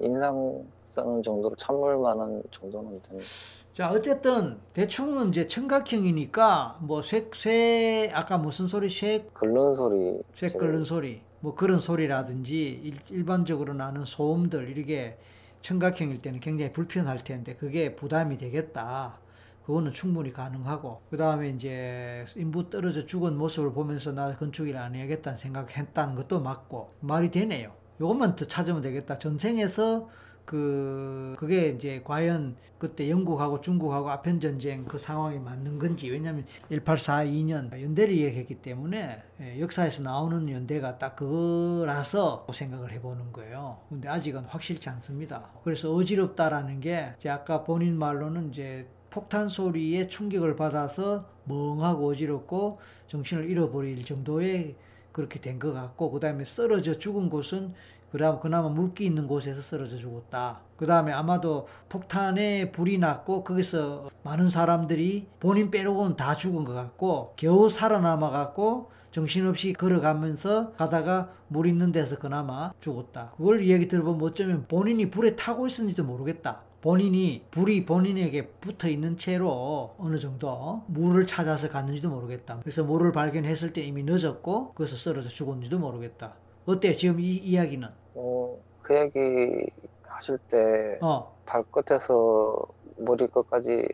[0.00, 3.28] 인상 쓰는 정도로 찬물 많은 정도는 됩니다.
[3.72, 10.48] 자, 어쨌든 대충은 이제 청각형이니까 뭐 쇠, 쇠 아까 무슨 소리 쇠, 긁는 소리 쇠
[10.50, 15.18] 끓는 소리 뭐 그런 소리라든지 일, 반적으로 나는 소음들 이렇게
[15.60, 19.18] 청각형일 때는 굉장히 불편할 텐데 그게 부담이 되겠다.
[19.66, 25.38] 그거는 충분히 가능하고 그 다음에 이제 인부 떨어져 죽은 모습을 보면서 나 건축일 안 해야겠다는
[25.38, 27.72] 생각했다는 것도 맞고 말이 되네요.
[28.00, 29.18] 요것만 더 찾으면 되겠다.
[29.18, 30.08] 전쟁에서
[30.44, 37.72] 그 그게 이제 과연 그때 영국하고 중국하고 아편 전쟁 그 상황이 맞는 건지 왜냐하면 1842년
[37.80, 43.78] 연대를 얘기했기 때문에 예, 역사에서 나오는 연대가 딱 그거라서 생각을 해보는 거예요.
[43.88, 45.50] 근데 아직은 확실치 않습니다.
[45.64, 53.48] 그래서 어지럽다라는 게 이제 아까 본인 말로는 이제 폭탄 소리에 충격을 받아서 멍하고 어지럽고 정신을
[53.48, 54.74] 잃어버릴 정도의
[55.14, 57.72] 그렇게 된 것 같고 그 다음에 쓰러져 죽은 곳은
[58.12, 60.60] 그다음 그나마 물기 있는 곳에서 쓰러져 죽었다.
[60.76, 67.32] 그 다음에 아마도 폭탄에 불이 났고 거기서 많은 사람들이 본인 빼놓고는 다 죽은 것 같고
[67.36, 73.32] 겨우 살아남아 갖고 정신없이 걸어가면서 가다가 물 있는 데서 그나마 죽었다.
[73.36, 76.62] 그걸 이야기 들어보면 어쩌면 본인이 불에 타고 있었는지도 모르겠다.
[76.84, 82.60] 본인이 불이 본인에게 붙어 있는 채로 어느 정도 물을 찾아서 갔는지도 모르겠다.
[82.60, 86.34] 그래서 물을 발견했을 때 이미 늦었고 거기서 쓰러져 죽었는지도 모르겠다.
[86.66, 87.88] 어때 지금 이 이야기는?
[88.16, 89.66] 어, 그 얘기
[90.02, 92.54] 하실 때 어, 발끝에서
[92.98, 93.88] 머리 끝까지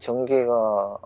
[0.00, 0.98] 전기가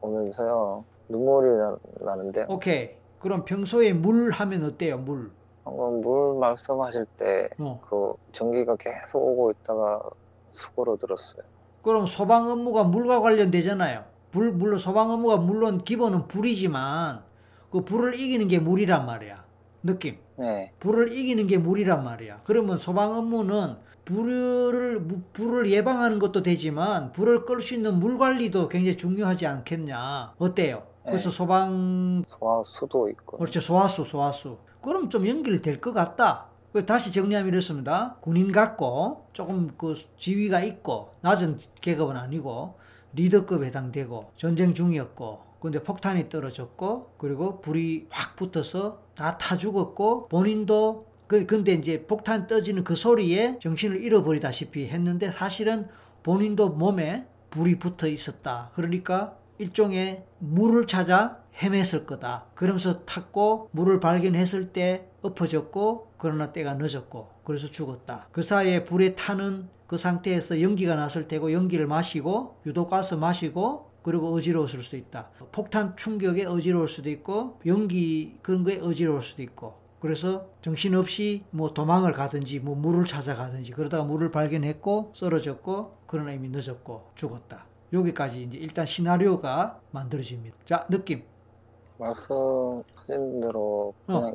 [0.00, 2.90] 오면서요 눈물이 나, 나는데 오케이.
[3.18, 4.98] 그럼 평소에 물 하면 어때요?
[4.98, 5.32] 물.
[5.64, 7.80] 방금 물 말씀하실 때 어.
[7.90, 10.10] 그 전기가 계속 오고 있다가
[10.50, 11.42] 수고로 들었어요.
[11.82, 14.04] 그럼 소방 업무가 물과 관련되잖아요.
[14.30, 17.22] 불, 물론 소방 업무가 물론 기본은 불이지만
[17.70, 19.44] 그 불을 이기는 게 물이란 말이야.
[19.82, 20.18] 느낌.
[20.38, 22.40] 네, 불을 이기는 게 물이란 말이야.
[22.44, 28.68] 그러면 소방 업무는 불을 무- 불을 예방하는 것도 되지만 불을 끌 수 있는 물 관리도
[28.68, 30.34] 굉장히 중요하지 않겠냐.
[30.38, 30.82] 어때요?
[31.04, 31.36] 그래서 네.
[31.36, 33.60] 소방 소화수도 있고 그렇죠.
[33.60, 34.58] 소화수, 소화수.
[34.82, 36.46] 그럼 좀 연결될 것 같다.
[36.76, 38.16] 그 다시 정리하면 이렇습니다.
[38.20, 42.74] 군인 같고 조금 그 지위가 있고 낮은 계급은 아니고
[43.14, 51.06] 리더급에 해당되고 전쟁 중이었고 근데 폭탄이 떨어졌고 그리고 불이 확 붙어서 다 타 죽었고 본인도
[51.26, 55.88] 그 근데 이제 폭탄 떠지는 그 소리에 정신을 잃어버리다시피 했는데 사실은
[56.24, 58.70] 본인도 몸에 불이 붙어 있었다.
[58.74, 62.48] 그러니까 일종의 물을 찾아 헤맸을 거다.
[62.54, 68.28] 그러면서 탔고 물을 발견했을 때 엎어졌고 그러나 때가 늦었고 그래서 죽었다.
[68.32, 74.32] 그 사이에 불에 타는 그 상태에서 연기가 났을 테고 연기를 마시고 유독 가스 마시고 그리고
[74.34, 75.30] 어지러웠을 수도 있다.
[75.52, 82.12] 폭탄 충격에 어지러울 수도 있고 연기 그런 거에 어지러울 수도 있고 그래서 정신없이 뭐 도망을
[82.12, 87.66] 가든지 뭐 물을 찾아가든지 그러다가 물을 발견했고 쓰러졌고 그러나 이미 늦었고 죽었다.
[87.92, 90.56] 여기까지 이제 일단 시나리오가 만들어집니다.
[90.64, 91.22] 자, 느낌.
[91.98, 94.20] 말씀하신 대로 어.
[94.20, 94.34] 그냥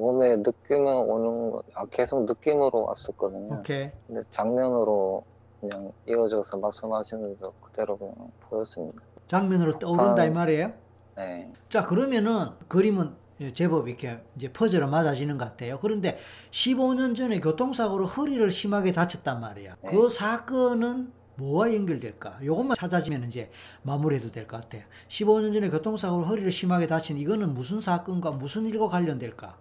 [0.00, 3.58] 몸에 느낌은 오는 거, 아, 계속 느낌으로 왔었거든요.
[3.58, 3.90] 오케이.
[4.06, 5.22] 근데 장면으로
[5.60, 8.14] 그냥 이어져서 말씀하시면서 그대로 그냥
[8.48, 8.98] 보였습니다.
[9.26, 10.24] 장면으로 떠오른다 아.
[10.24, 10.72] 이 말이에요.
[11.16, 13.14] 네, 자, 그러면은 그림은
[13.52, 15.78] 제법 이렇게 이제 퍼즐을 맞아지는 것 같아요.
[15.80, 16.18] 그런데
[16.50, 19.76] 15년 전에 교통사고로 허리를 심하게 다쳤단 말이야.
[19.82, 19.90] 네.
[19.90, 22.40] 그 사건은 뭐와 연결될까?
[22.44, 23.50] 요것만 찾아지면 이제
[23.82, 24.82] 마무리해도 될 것 같아요.
[25.08, 29.56] 15년 전에 교통사고로 허리를 심하게 다친 이거는 무슨 사건과 무슨 일과 관련될까?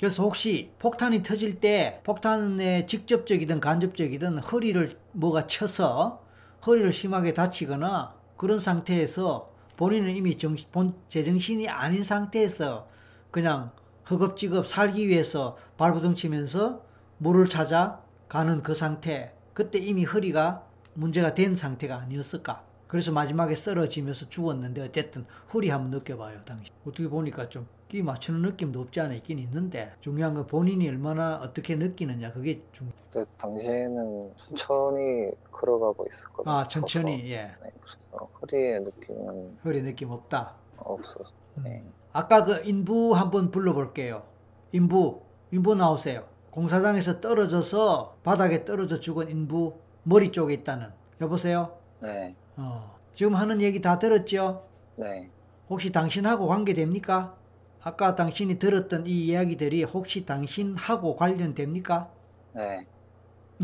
[0.00, 6.24] 그래서 혹시 폭탄이 터질 때 폭탄에 직접적이든 간접적이든 허리를 뭐가 쳐서
[6.66, 12.88] 허리를 심하게 다치거나 그런 상태에서 본인은 이미 정, 본, 제정신이 아닌 상태에서
[13.30, 13.72] 그냥
[14.10, 16.82] 허겁지겁 살기 위해서 발부둥 치면서
[17.18, 24.28] 물을 찾아 가는 그 상태 그때 이미 허리가 문제가 된 상태가 아니었을까 그래서 마지막에 쓰러지면서
[24.28, 25.24] 죽었는데 어쨌든
[25.54, 30.32] 허리 한번 느껴봐요 당신 어떻게 보니까 좀 끼 맞추는 느낌도 없지 않아 있긴 있는데 중요한
[30.34, 36.54] 건 본인이 얼마나 어떻게 느끼느냐 그게 중 그때 당시에는 천천히 걸어가고 있었거든요.
[36.54, 36.86] 아 서서.
[36.86, 41.32] 천천히 예 네, 그래서 허리에 느낌은 허리 느낌 없다 없어서.
[41.56, 41.62] 음.
[41.64, 41.84] 네.
[42.12, 44.22] 아까 그 인부 한번 불러볼게요.
[44.70, 46.28] 인부, 인부 나오세요.
[46.52, 50.92] 공사장에서 떨어져서 바닥에 떨어져 죽은 인부 머리 쪽에 있다는.
[51.20, 51.76] 여보세요?
[52.02, 54.66] 네, 어, 지금 하는 얘기 다 들었죠?
[54.96, 55.30] 네,
[55.68, 57.36] 혹시 당신하고 관계됩니까?
[57.82, 62.10] 아까 당신이 들었던 이 이야기들이 혹시 당신하고 관련됩니까?
[62.54, 62.86] 네.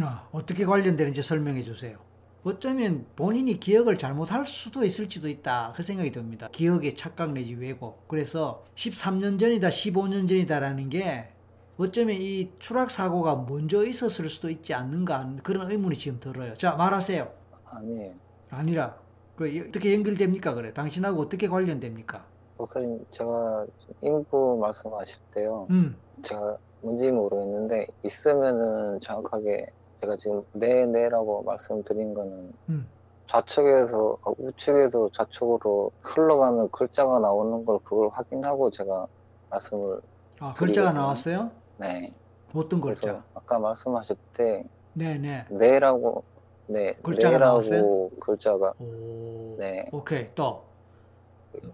[0.00, 1.98] 어, 어떻게 관련되는지 설명해 주세요.
[2.44, 5.72] 어쩌면 본인이 기억을 잘못할 수도 있을지도 있다.
[5.74, 6.48] 그 생각이 듭니다.
[6.52, 8.06] 기억의 착각 내지 왜곡.
[8.08, 11.28] 그래서 13년 전이다, 15년 전이다라는 게
[11.76, 16.54] 어쩌면 이 추락 사고가 먼저 있었을 수도 있지 않는가 하는 그런 의문이 지금 들어요.
[16.54, 17.30] 자, 말하세요.
[17.64, 18.14] 아니에요.
[18.50, 18.96] 아니라
[19.36, 20.54] 그 어떻게 연결됩니까?
[20.54, 20.72] 그래.
[20.72, 22.24] 당신하고 어떻게 관련됩니까?
[22.56, 23.66] 목사님, 제가
[24.00, 25.66] 인부 말씀하실 때요.
[25.70, 25.96] 음.
[26.22, 29.66] 제가 뭔지 모르겠는데, 있으면은 정확하게
[30.00, 32.88] 제가 지금 네 네라고 말씀드린 거는 음.
[33.26, 39.06] 좌측에서, 어, 우측에서 좌측으로 흘러가는 글자가 나오는 걸 그걸 확인하고 제가
[39.50, 40.00] 말씀을,
[40.40, 40.92] 아, 글자가.
[40.92, 41.50] 나왔어요?
[41.76, 42.14] 네.
[42.54, 43.22] 어떤 글자?
[43.34, 45.44] 아까 말씀하실 때, 네, 네.
[45.50, 46.24] 네라고,
[46.68, 48.10] 네, 글자가 나왔어요?
[48.20, 49.56] 글자가, 오.
[49.58, 49.86] 네.
[49.92, 50.28] 오케이.
[50.34, 50.64] 또.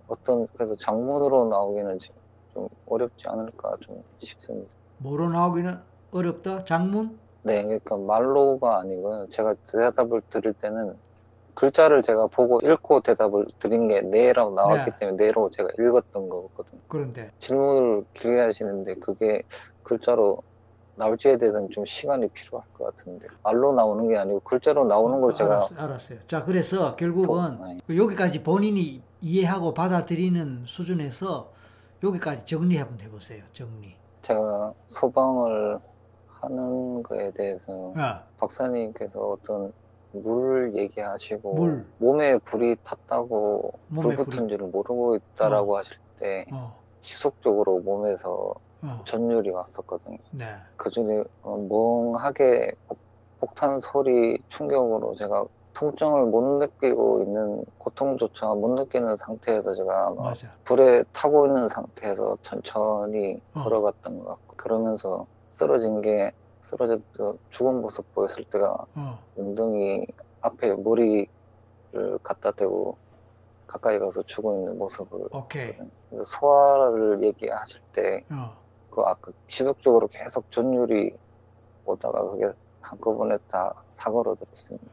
[0.07, 1.99] 어떤, 그래서 장문으로 나오기는
[2.53, 4.69] 좀 어렵지 않을까 좀 싶습니다.
[4.99, 5.79] 뭐로 나오기는
[6.13, 6.65] 어렵다.
[6.65, 7.19] 장문?
[7.43, 9.27] 네, 그러니까 말로가 아니고요.
[9.31, 10.95] 제가 대답을 드릴 때는
[11.55, 14.97] 글자를 제가 보고 읽고 대답을 드린 게 네라고 나왔기 네.
[14.99, 16.81] 때문에 네로 제가 읽었던 거거든요.
[16.89, 19.43] 그런데 질문을 길게 하시는데 그게
[19.83, 20.43] 글자로
[20.97, 25.57] 나올지에 대해서는 좀 시간이 필요할 것 같은데 말로 나오는 게 아니고 글자로 나오는 걸 제가
[25.57, 26.19] 알았, 알았어요.
[26.27, 27.81] 자, 그래서 결국은 네.
[27.87, 31.51] 그 여기까지 본인이 이해하고 받아들이는 수준에서
[32.03, 33.45] 여기까지 정리 한번 해보세요.
[33.53, 33.95] 정리.
[34.23, 35.79] 제가 소방을
[36.41, 39.73] 하는 거에 대해서 아, 박사님께서 어떤
[40.13, 41.87] 물 얘기하시고 물.
[41.99, 49.51] 몸에 불이 탔다고 불 붙은 줄을 모르고 있다라고 하실 때 어, 지속적으로 몸에서 어, 전율이
[49.51, 50.19] 왔었거든요.
[50.33, 50.57] 네.
[50.77, 52.99] 그 중에 어, 멍하게 폭-
[53.41, 60.15] 폭탄 소리 충격으로 제가 통증을 못 느끼고 있는 고통조차 못 느끼는 상태에서 제가.
[60.65, 63.63] 불에 타고 있는 상태에서 천천히 어.
[63.63, 66.99] 걸어갔던 것 같고 그러면서 쓰러진 게 쓰러져
[67.51, 70.07] 죽은 모습 보였을 때가 어, 엉덩이
[70.41, 71.27] 앞에 머리를
[72.23, 72.97] 갖다 대고
[73.67, 75.75] 가까이 가서 죽어 있는 모습을 오케이.
[76.25, 78.55] 소화를 얘기하실 때 어,
[78.95, 81.13] 그 아까 지속적으로 계속 전율이
[81.87, 82.47] 오다가 그게
[82.81, 84.87] 한꺼번에 다 사고로 들었습니다.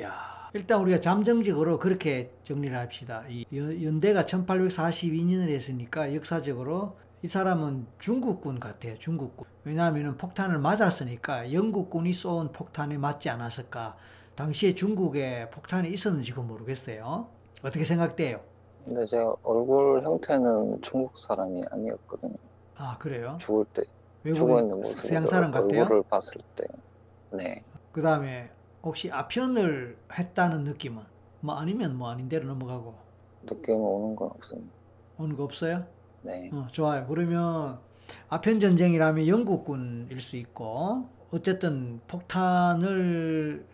[0.00, 0.50] 야.
[0.54, 3.24] 일단 우리가 잠정적으로 그렇게 정리를 합시다.
[3.28, 8.98] 이 연- 연대가 1842년을 했으니까 역사적으로 이 사람은 중국군 같아요.
[8.98, 9.46] 중국군.
[9.64, 13.96] 왜냐하면 폭탄을 맞았으니까 영국군이 쏜 폭탄에 맞지 않았을까.
[14.34, 17.28] 당시에 중국에 폭탄이 있었는지 그건 모르겠어요.
[17.62, 18.40] 어떻게 생각돼요?
[18.84, 22.34] 근데 제가 얼굴 형태는 중국 사람이 아니었거든요.
[22.84, 23.36] 아 그래요?
[23.40, 23.82] 죽을 때
[24.34, 25.82] 죽어 있는 모습에서 서양 사람 같아요?
[25.82, 26.64] 얼굴을 봤을 때,
[27.30, 27.62] 네,
[27.92, 28.50] 그 다음에
[28.82, 31.00] 혹시 아편을 했다는 느낌은
[31.40, 32.94] 뭐 아니면 뭐 아닌 대로 넘어가고
[33.46, 34.72] 느낌 오는 건 없습니다.
[35.18, 35.86] 오는 거 없어요?
[36.22, 37.06] 네, 어, 좋아요.
[37.06, 37.78] 그러면
[38.28, 43.64] 아편 전쟁이라면 영국군일 수 있고 어쨌든 폭탄을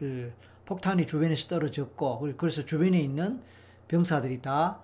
[0.67, 3.41] 폭탄이 주변에서 떨어졌고 그래- 그래서 주변에 있는
[3.89, 4.81] 병사들이 다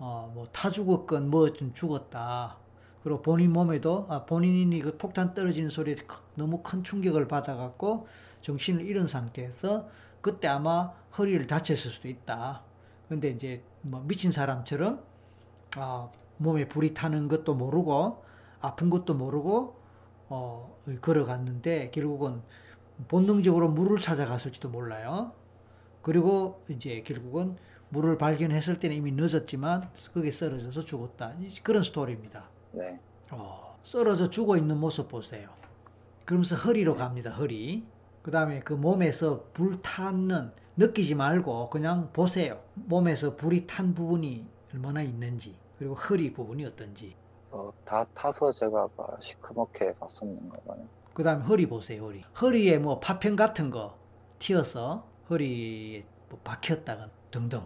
[0.00, 2.56] 어, 뭐 타 죽었건 뭐좀 죽었다.
[3.02, 8.06] 그리고 본인 몸에도 아, 본인이 그 폭탄 떨어지는 소리에 크- 너무 큰 충격을 받아갖고
[8.40, 9.88] 정신을 잃은 상태에서
[10.20, 12.62] 그때 아마 허리를 다쳤을 수도 있다.
[13.08, 15.02] 근데 이제 뭐 미친 사람처럼
[15.78, 18.22] 아, 몸에 불이 타는 것도 모르고
[18.60, 19.76] 아픈 것도 모르고
[20.30, 22.42] 어, 걸어갔는데 결국은
[23.06, 25.32] 본능적으로 물을 찾아갔을지도 몰라요.
[26.02, 27.56] 그리고 이제 결국은
[27.90, 31.34] 물을 발견했을 때는 이미 늦었지만 거기에 쓰러져서 죽었다.
[31.40, 32.48] 이- 그런 스토리입니다.
[32.72, 33.00] 네,
[33.30, 35.48] 어, 쓰러져 죽어 있는 모습 보세요.
[36.24, 37.30] 그러면서 허리로 갑니다.
[37.30, 37.86] 허리.
[38.22, 42.60] 그 다음에 그 몸에서 불 타는 느끼지 말고 그냥 보세요.
[42.74, 47.16] 몸에서 불이 탄 부분이 얼마나 있는지 그리고 허리 부분이 어떤지.
[47.50, 50.86] 어, 다 타서 제가 아까 시커멓게 봤었는가 봐요.
[51.14, 52.04] 그 다음에 허리 보세요.
[52.04, 52.22] 허리.
[52.40, 53.96] 허리에 뭐 파편 같은 거
[54.38, 57.62] 튀어서 허리에 뭐 박혔다가 등등.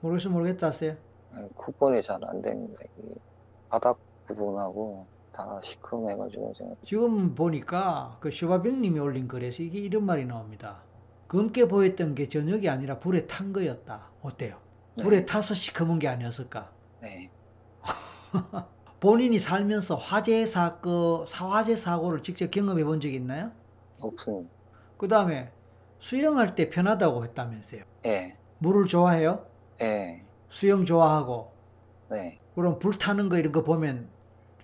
[0.00, 0.96] 모르겠어 모르겠다 하세요.
[1.34, 2.82] 네, 구분이 잘 안 됩니다.
[2.98, 3.14] 이
[3.70, 3.98] 바닥
[4.34, 10.82] 부분하고 다 시커매가지고 제가 지금 보니까 그 슈바병님이 올린 글에서 이게 이런 말이 나옵니다.
[11.28, 14.10] 검게 보였던 게 저녁이 아니라 불에 탄 거였다.
[14.20, 14.58] 어때요?
[14.96, 15.04] 네.
[15.04, 16.70] 불에 타서 시커먼 게 아니었을까?
[17.00, 17.30] 네,
[19.00, 23.50] 본인이 살면서 화재 사고, 화재 사고를 직접 경험해 본 적이 있나요?
[24.00, 24.50] 없습니다.
[24.98, 25.50] 그 다음에
[25.98, 27.82] 수영할 때 편하다고 했다면서요.
[28.06, 29.46] 예, 물을 좋아해요?
[29.80, 31.50] 예, 수영 좋아하고.
[32.10, 32.38] 네.
[32.54, 34.08] 그럼 불 타는 거 이런 거 보면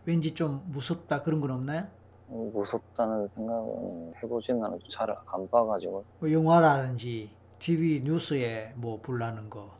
[0.08, 1.86] 왠지 좀 무섭다 그런 건 없나요?
[2.26, 9.76] 어, 무섭다는 생각은 해보진 않아도 잘 안 봐가지고 뭐 영화라든지 TV 뉴스에 뭐 불나는 거,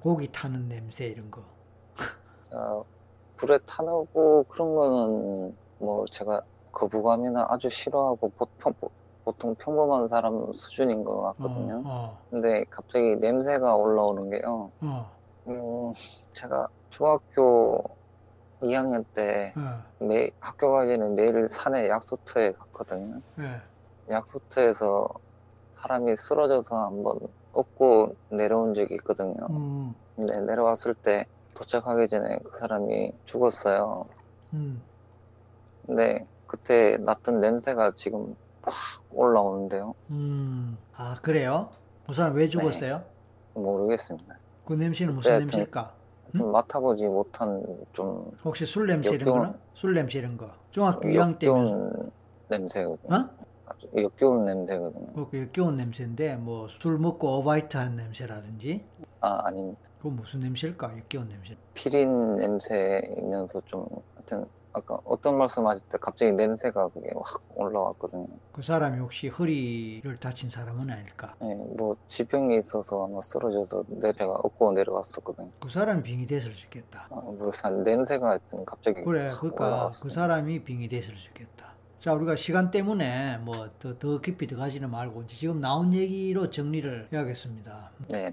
[0.00, 1.44] 고기 타는 냄새 이런 거.
[2.50, 2.82] 아,
[3.36, 8.90] 불에 타고 그런 거는 뭐 제가 거부감이나 아주 싫어하고 보통 보-
[9.24, 11.86] 보통 평범한 사람 수준인 것 어, 같거든요.
[11.88, 14.72] 어, 근데 갑자기 냄새가 올라오는 게요.
[14.80, 15.16] 어,
[15.48, 15.92] 음,
[16.32, 17.95] 제가 중학교
[18.62, 23.20] 2학년 때 어, 매, 학교 가기 전에 매일 산에 약수터에 갔거든요.
[23.40, 23.60] 예,
[24.10, 25.08] 약수터에서
[25.80, 27.18] 사람이 쓰러져서 한번
[27.52, 29.46] 업고 내려온 적이 있거든요.
[29.50, 34.06] 음, 근데 내려왔을 때 도착하기 전에 그 사람이 죽었어요.
[34.52, 34.82] 음.
[35.86, 38.74] 근데 그때 났던 냄새가 지금 확
[39.10, 39.94] 올라오는데요.
[40.10, 41.70] 음, 아, 그래요?
[42.06, 43.04] 그 사람 왜 죽었어요?
[43.54, 44.36] 모르겠습니다.
[44.66, 45.94] 그 냄새는 무슨 네, 냄새일까?
[46.36, 47.62] 좀 맡아보지 못한
[47.92, 49.48] 좀 혹시 술 냄새 이런 거나?
[49.52, 50.50] 역겨운- 술 냄새 이런 거.
[50.70, 52.10] 중학교 2학년 때면 역겨운
[52.48, 53.14] 냄새거든요.
[53.16, 53.28] 어?
[53.66, 55.28] 아주 역겨운 냄새거든요.
[55.30, 58.84] 그 역겨운 냄새인데 뭐 술 먹고 어바이트한 냄새라든지
[59.20, 59.80] 아, 아닙니다.
[59.98, 60.96] 그건 무슨 냄새일까?
[60.98, 61.56] 역겨운 냄새.
[61.74, 64.46] 피린 냄새이면서 좀 하여튼
[64.76, 68.26] 아까 어떤 말씀하실 때 갑자기 냄새가 그게 확 올라왔거든요.
[68.52, 71.34] 그 사람이 혹시 허리를 다친 사람은 아닐까?
[71.42, 75.48] 예, 뭐 지병이 있어서 아마 쓰러져서 내려가 업고 내려왔었거든요.
[75.58, 77.08] 그 사람이 빙의 됐을 수 있겠다.
[77.10, 77.82] 아, 모르겠어요.
[77.84, 80.02] 냄새가 갑자기 그래, 확 그러니까 올라왔어요.
[80.02, 81.72] 그 사람이 빙의 됐을 수 있겠다.
[82.00, 87.08] 자, 우리가 시간 때문에 뭐 더 더 깊이 들어가지는 말고 이제 지금 나온 얘기로 정리를
[87.12, 87.90] 해야겠습니다.
[88.08, 88.32] 네,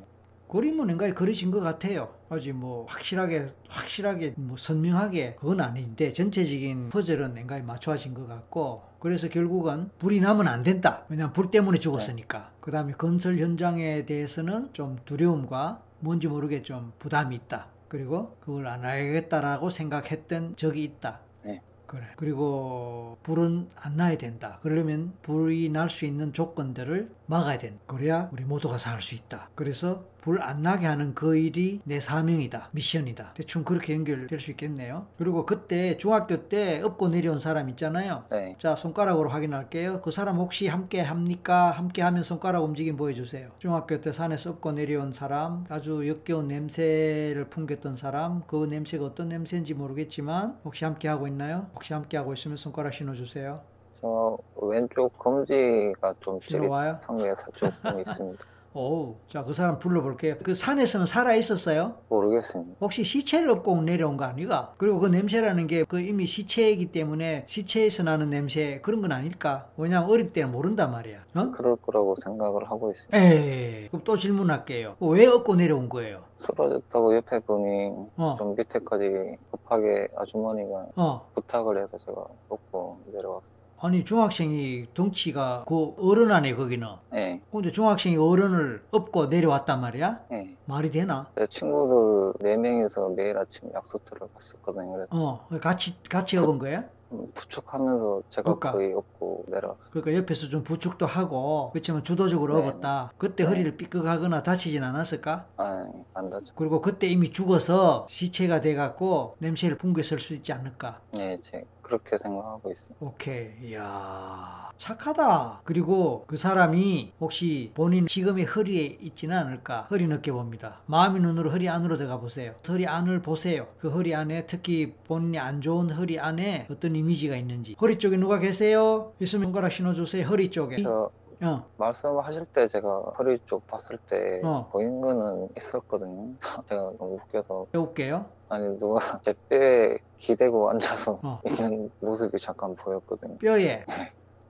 [0.53, 2.13] 그림은 뭔가 그려진 것 같아요.
[2.29, 9.27] 아직 뭐 확실하게 확실하게 뭐 선명하게 그건 아닌데 전체적인 퍼즐은 뭔가 맞춰진 것 같고 그래서
[9.29, 11.05] 결국은 불이 나면 안 된다.
[11.09, 12.51] 왜냐하면 불 때문에 죽었으니까.
[12.61, 17.67] 그다음에 건설 현장에 대해서는 좀 두려움과 뭔지 모르게 좀 부담이 있다.
[17.87, 21.19] 그리고 그걸 안 하겠다라고 생각했던 적이 있다.
[21.43, 21.61] 네.
[21.87, 22.03] 그래.
[22.15, 24.59] 그리고 불은 안 나야 된다.
[24.61, 27.81] 그러려면 불이 날 수 있는 조건들을 막아야 된다.
[27.87, 29.49] 그래야 우리 모두가 살 수 있다.
[29.55, 32.69] 그래서 불 안 나게 하는 그 일이 내 사명이다.
[32.71, 33.33] 미션이다.
[33.35, 35.07] 대충 그렇게 연결될 수 있겠네요.
[35.17, 38.25] 그리고 그때 중학교 때 업고 내려온 사람 있잖아요.
[38.31, 38.55] 네.
[38.59, 40.01] 자, 손가락으로 확인할게요.
[40.01, 41.71] 그 사람 혹시 함께 합니까?
[41.71, 43.49] 함께 하면 손가락 움직임 보여주세요.
[43.59, 49.73] 중학교 때 산에서 업고 내려온 사람, 아주 역겨운 냄새를 풍겼던 사람, 그 냄새가 어떤 냄새인지
[49.73, 51.67] 모르겠지만, 혹시 함께 하고 있나요?
[51.75, 53.61] 혹시 함께 하고 있으면 손가락 신어주세요.
[54.03, 56.37] 저 왼쪽 검지가 좀?
[56.41, 58.43] 찌릿한 게 조금 있습니다.
[58.75, 60.35] 오우, 자, 그 사람 불러볼게요.
[60.43, 61.93] 그 산에서는 살아 있었어요?
[62.09, 62.75] 모르겠습니다.
[62.81, 64.73] 혹시 시체를 업고 내려온 거 아니가?
[64.79, 69.69] 그리고 그 냄새라는 게 그 이미 시체이기 때문에 시체에서 나는 냄새 그런 건 아닐까?
[69.77, 71.19] 왜냐면 어릴 때는 모른단 말이야.
[71.35, 71.51] 어?
[71.51, 73.15] 그럴 거라고 생각을 하고 있습니다.
[73.17, 74.95] 에이, 그럼 또 질문할게요.
[74.99, 76.23] 왜 업고 내려온 거예요?
[76.37, 81.29] 쓰러졌다고 옆에 분이 어, 좀 밑에까지 급하게 아주머니가 어.
[81.35, 83.62] 부탁을 해서 제가 업고 내려왔어요.
[83.83, 86.87] 아니, 중학생이 덩치가 그 어른 안에 거기는.
[87.11, 90.21] 네, 근데 중학생이 어른을 업고 내려왔단 말이야?
[90.31, 90.55] 네.
[90.63, 91.27] 말이 되나?
[91.37, 94.93] 제 친구들 네 명이서 매일 아침 약수터를 갔었거든요.
[94.93, 96.85] 그래서 어, 같이, 같이 업은 거야?
[97.13, 98.71] 좀 부축하면서 제가 그러니까.
[98.71, 99.91] 거의 업고 내려왔어요.
[99.91, 102.67] 그러니까 옆에서 좀 부축도 하고, 그렇지만 주도적으로 네.
[102.67, 103.11] 업었다.
[103.17, 103.49] 그때 네.
[103.49, 105.45] 허리를 삐끗하거나 다치진 않았을까?
[105.57, 106.53] 아, 안 다쳐.
[106.55, 111.01] 그리고 그때 이미 죽어서 시체가 돼갖고 냄새를 풍겼을 수 있지 않을까?
[111.15, 112.95] 네, 제 그렇게 생각하고 있어요.
[113.01, 113.49] 오케이.
[113.61, 114.71] 이야.
[114.77, 115.61] 착하다.
[115.63, 119.87] 그리고 그 사람이 혹시 본인 지금의 허리에 있지는 않을까?
[119.91, 120.81] 허리 느껴봅니다.
[120.87, 122.55] 마음의 눈으로 허리 안으로 들어가 보세요.
[122.67, 123.67] 허리 안을 보세요.
[123.79, 127.75] 그 허리 안에 특히 본인이 안 좋은 허리 안에 어떤 이미지가 있는지.
[127.79, 129.11] 허리 쪽에 누가 계세요?
[129.19, 130.25] 있으면 손가락 신어주세요.
[130.27, 130.77] 허리 쪽에.
[130.81, 131.09] 저
[131.41, 131.65] 어.
[131.77, 134.69] 말씀하실 때 제가 허리 쪽 봤을 때 어.
[134.71, 136.33] 보인 거는 있었거든요.
[136.69, 138.25] 제가 너무 웃겨서 배울게요.
[138.49, 141.41] 아니 누가 제 뼈에 기대고 앉아서 어.
[141.45, 143.37] 있는 모습이 잠깐 보였거든요.
[143.39, 143.83] 뼈에.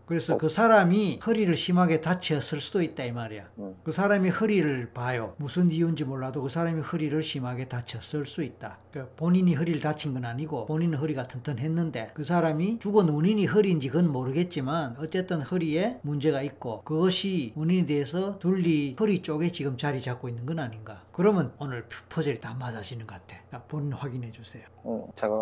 [0.05, 0.37] 그래서 어.
[0.37, 3.49] 그 사람이 허리를 심하게 다쳤을 수도 있다 이 말이야.
[3.59, 5.35] 음, 그 사람이 허리를 봐요.
[5.37, 8.77] 무슨 이유인지 몰라도 그 사람이 허리를 심하게 다쳤을 수 있다.
[8.91, 14.11] 그 본인이 허리를 다친 건 아니고 본인은 허리가 튼튼했는데 그 사람이 죽은 원인이 허리인지 그건
[14.11, 20.45] 모르겠지만 어쨌든 허리에 문제가 있고 그것이 원인에 대해서 둘리 허리 쪽에 지금 자리 잡고 있는
[20.45, 21.03] 건 아닌가.
[21.11, 23.42] 그러면 오늘 퍼즐이 다 맞아지는 것 같아.
[23.53, 24.65] 자, 본인 확인해 주세요.
[24.83, 25.35] 음, 제가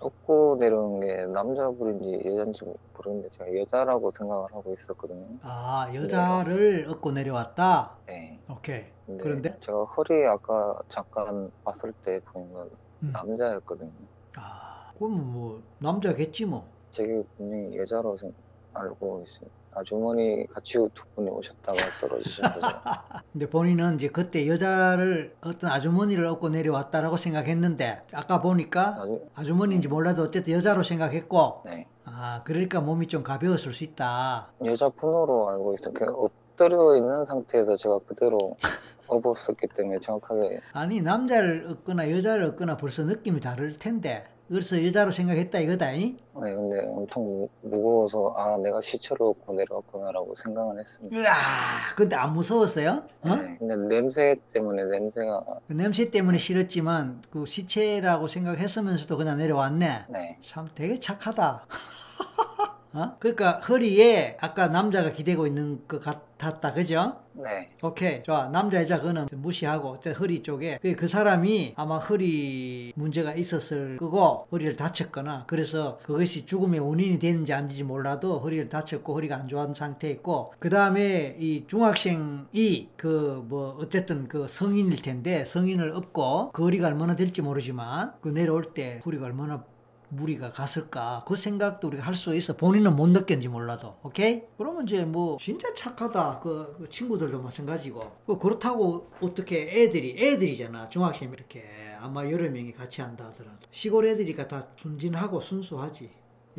[0.00, 2.60] 업고 내려온 게 남자분인지 여자인지
[2.94, 5.26] 모르는데 제가 여자라고 생각을 하고 있었거든요.
[5.42, 7.96] 아, 여자를 얻고 내려왔다.
[8.06, 8.40] 네.
[8.48, 8.84] 오케이.
[9.18, 9.58] 그런데?
[9.62, 12.70] 제가 허리 아까 잠깐 봤을 때건
[13.02, 13.10] 음.
[13.12, 13.90] 남자였거든요.
[14.38, 16.72] 아, 그럼 뭐 남자겠지 뭐.
[16.92, 18.32] 제게 분명히 여자로 생-
[18.74, 19.59] 알고 있습니다.
[19.72, 22.60] 아주머니 같이 두 분이 오셨다가 쓰러지신 거죠.
[23.32, 29.88] 근데 본인은 이제 그때 여자를 어떤 아주머니를 얻고 내려왔다라고 생각했는데 아까 보니까 아주, 아주 머니인지
[29.88, 31.86] 몰라도 어쨌든 여자로 생각했고 네.
[32.04, 34.52] 아 그러니까 몸이 좀 가벼웠을 수 있다.
[34.64, 35.94] 여자분으로 알고 있어요.
[35.94, 38.56] 그냥 엎드려 있는 상태에서 제가 그대로
[39.06, 45.60] 업었었기 때문에 정확하게 아니 남자를 얻거나 여자를 얻거나 벌써 느낌이 다를 텐데 그래서 여자로 생각했다
[45.60, 45.92] 이거다.
[45.92, 46.16] 이?
[46.42, 51.16] 네, 근데 엄청 무, 무거워서 아 내가 시체로 내려왔구나라고 생각은 했습니다.
[51.16, 53.04] 으아, 근데 안 무서웠어요?
[53.22, 53.36] 어?
[53.36, 60.06] 네, 근데 냄새 때문에 냄새가 그 냄새 때문에 싫었지만 그 시체라고 생각했으면서도 그냥 내려왔네.
[60.08, 61.66] 네, 참 되게 착하다.
[62.92, 63.16] 어?
[63.20, 66.72] 그러니까 허리에 아까 남자가 기대고 있는 것 같았다.
[66.72, 67.16] 그죠?
[67.34, 68.22] 네, 오케이.
[68.24, 68.48] 좋아.
[68.48, 74.46] 남자, 여자 그는 무시하고 저 허리 쪽에 그- 그 사람이 아마 허리 문제가 있었을 거고
[74.50, 80.54] 허리를 다쳤거나 그래서 그것이 죽음의 원인이 되는지 아닌지 몰라도 허리를 다쳤고 허리가 안 좋은 상태였고
[80.58, 87.14] 그 다음에 이 중학생이 그 뭐 어쨌든 그 성인일 텐데 성인을 업고 그 허리가 얼마나
[87.16, 89.64] 될지 모르지만 그 내려올 때 허리가 얼마나
[90.10, 91.24] 무리가 갔을까?
[91.26, 92.56] 그 생각도 우리가 할 수 있어.
[92.56, 93.96] 본인은 못 느꼈는지 몰라도.
[94.02, 94.42] 오케이?
[94.58, 96.40] 그러면 이제 뭐 진짜 착하다.
[96.42, 98.12] 그, 그 친구들도 마찬가지고.
[98.26, 100.88] 그 그렇다고 어떻게 애들이 애들이잖아.
[100.90, 101.64] 중학생 이렇게
[102.00, 103.58] 아마 여러 명이 같이 한다 하더라도.
[103.70, 106.10] 시골 애들이니까 다 순진하고 순수하지.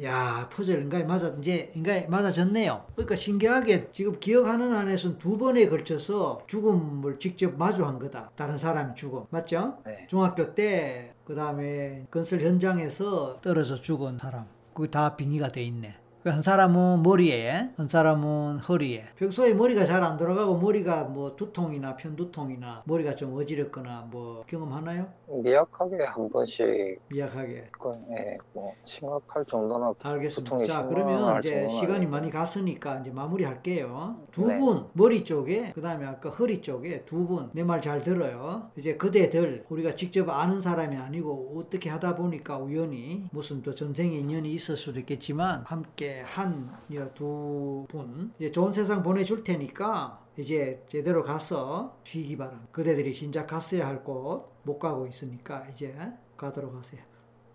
[0.04, 2.86] 야 퍼즐 인가에 맞아 이제 인가에 맞아졌네요.
[2.96, 8.32] 그러니까 신기하게 지금 기억하는 안에서는 두 번에 걸쳐서 죽음을 직접 마주한 거다.
[8.36, 9.26] 다른 사람이 죽음.
[9.30, 9.78] 맞죠?
[9.86, 14.46] 네, 중학교 때, 그 다음에 건설 현장에서 떨어져 죽은 사람.
[14.74, 15.96] 그게 다 빙의가 돼 있네.
[16.24, 19.06] 그한 사람은 머리에, 한 사람은 허리에.
[19.16, 25.08] 평소에 머리가 잘 안 돌아가고 머리가 뭐 두통이나 편두통이나 머리가 좀 어지럽거나 뭐 경험하나요?
[25.28, 27.68] 미약하게 한 번씩 미약하게.
[27.80, 30.64] 그, 예, 뭐 심각할 정도나 알겠습니다.
[30.66, 32.06] 자, 그러면 이제 시간이.
[32.12, 34.18] 많이 갔으니까 이제 마무리 할게요.
[34.32, 34.60] 두 네.
[34.60, 38.70] 분, 머리 쪽에, 그 다음에 아까 허리 쪽에 두 분, 내 말 잘 들어요.
[38.78, 44.52] 이제 그대들, 우리가 직접 아는 사람이 아니고 어떻게 하다 보니까 우연히 무슨 또 전생에 인연이
[44.54, 52.38] 있을 수도 있겠지만 함께 한두 분, 이제 좋은 세상 보내줄 테니까 이제 제대로 가서 쉬기
[52.38, 52.68] 바랍니다.
[52.72, 55.96] 그대들이 진작 갔어야 할 곳 못 가고 있으니까 이제
[56.38, 57.02] 가도록 하세요.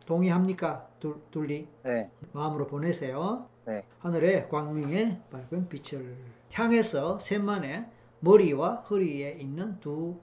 [0.07, 0.89] 동의합니까?
[1.01, 1.69] 둘, 둘리?
[1.83, 3.49] 네, 마음으로 보내세요.
[3.65, 3.85] 네.
[3.99, 6.17] 하늘에 광명의 밝은 빛을
[6.53, 7.87] 향해서 셋만의
[8.21, 10.17] 머리와 허리에 있는 두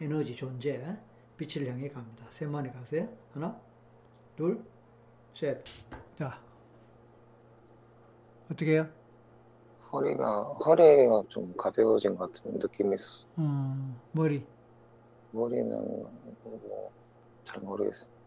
[0.00, 0.96] 에너지 존재
[1.36, 2.24] 빛을 향해 갑니다.
[2.30, 3.08] 셋만에 가세요.
[3.32, 3.56] 하나,
[4.36, 4.64] 둘,
[5.34, 5.62] 셋.
[6.16, 6.40] 자,
[8.50, 8.86] 어떻게 해요?
[9.92, 13.26] 허리가 허리가 좀 가벼워진 것 같은 느낌이 있어.
[13.38, 14.44] 음, 머리.
[15.32, 16.90] 머리는 뭐
[17.44, 18.18] 잘 모르겠습니다.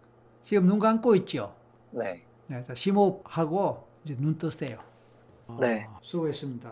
[0.41, 1.53] 지금 눈 감고 있죠?
[1.91, 4.79] 네, 네, 자, 심호흡하고 이제 눈 뜨세요.
[5.47, 5.87] 아, 네.
[6.01, 6.71] 수고했습니다.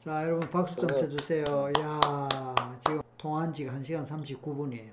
[0.00, 0.98] 자, 여러분 박수 좀 네.
[0.98, 1.44] 쳐주세요.
[1.80, 4.90] 야, 지금 통화한 지가 1시간 39분이에요.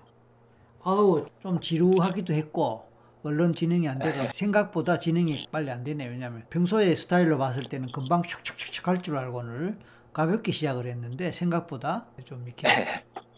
[0.84, 2.86] 아우, 좀 지루하기도 했고,
[3.28, 6.10] 언론 진행이 안 되고, 생각보다 진행이 빨리 안 되네요.
[6.10, 9.80] 왜냐면 평소에 스타일로 봤을 때는 금방 슉슉슉슉 할줄 알고는
[10.14, 12.68] 가볍게 시작을 했는데, 생각보다 좀 이렇게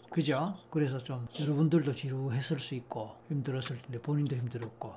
[0.09, 0.55] 그죠?
[0.69, 4.93] 그래서 좀 여러분들도 지루했을 수 있고 힘들었을 텐데 본인도 힘들었고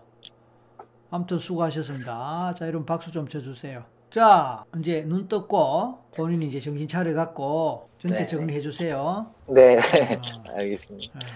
[1.10, 2.54] 아무튼 수고하셨습니다.
[2.56, 3.84] 자, 여러분 박수 좀 쳐주세요.
[4.08, 8.26] 자, 이제 눈 떴고 본인이 이제 정신 차려갖고 전체 네.
[8.26, 9.26] 정리해 주세요.
[9.46, 9.80] 네, 어,
[10.56, 11.18] 알겠습니다.
[11.18, 11.26] 네.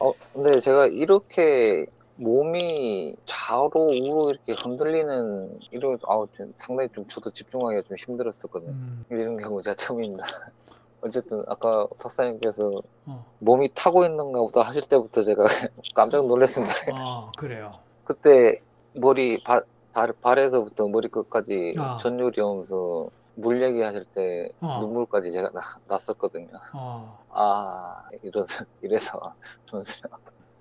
[0.00, 1.86] 어, 근데 제가 이렇게
[2.22, 8.70] 몸이 좌로 우로 이렇게 흔들리는 이런 아우 좀 상당히 좀 저도 집중하기가 좀 힘들었었거든요.
[8.70, 10.24] 음, 이런 경우 제가 처음입니다.
[11.02, 15.42] 어쨌든 아까 박사님께서 어, 몸이 타고 있는가 보다 하실 때부터 제가
[15.96, 16.74] 깜짝 놀랐습니다.
[17.02, 17.72] 어, 그래요.
[18.04, 18.60] 그때
[18.94, 21.98] 머리 발, 발, 발에서부터 머리끝까지 아.
[22.00, 24.78] 전율이 오면서 물 얘기하실 때 어.
[24.80, 26.50] 눈물까지 제가 나, 났었거든요.
[26.72, 28.46] 어, 아, 이러,
[28.80, 29.34] 이래서.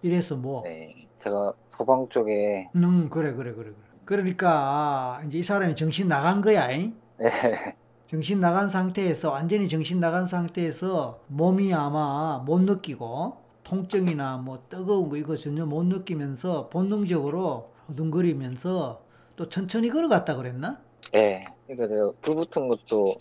[0.02, 1.08] 이래서 뭐, 네.
[1.24, 3.76] 제가 소방 쪽에, 음, 그래, 그래, 그래, 그래.
[4.06, 6.72] 그러니까 이제 이 사람이 정신 나간 거야.
[6.72, 6.96] 잉?
[7.18, 7.76] 네.
[8.08, 15.16] 정신 나간 상태에서 완전히 정신 나간 상태에서 몸이 아마 못 느끼고 통증이나 뭐 뜨거운 거
[15.16, 19.02] 이거 전혀 못 느끼면서 본능적으로 어둥거리면서
[19.38, 20.82] 또 천천히 걸어갔다 그랬나?
[21.14, 21.46] 네.
[21.68, 23.16] 그러니까 제가 불 붙은 것도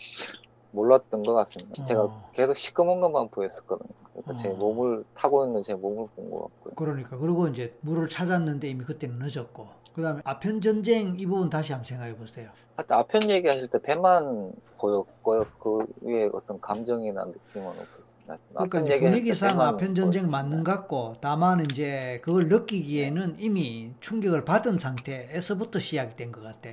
[0.72, 1.82] 몰랐던 것 같습니다.
[1.82, 1.86] 어.
[1.86, 3.99] 제가 계속 시커먼 것만 보였었거든요.
[4.12, 4.54] 그러니까 제 어.
[4.54, 6.74] 몸을 타고 있는 제 몸을 본 것 같고요.
[6.74, 11.86] 그러니까 그리고 이제 물을 찾았는데 이미 그때는 늦었고 그다음에 아편 전쟁 이 부분 다시 한번
[11.86, 12.50] 생각해 보세요.
[12.76, 15.46] 하여튼 아편 얘기하실 때 배만 보였고요.
[15.58, 18.38] 그 위에 어떤 감정이나 느낌은 없었습니다.
[18.54, 20.30] 그러니까 아편 이제 분위기상 아편 전쟁.
[20.30, 26.70] 맞는 것 같고 다만 이제 그걸 느끼기에는 이미 충격을 받은 상태에서부터 시작이 된 것 같아.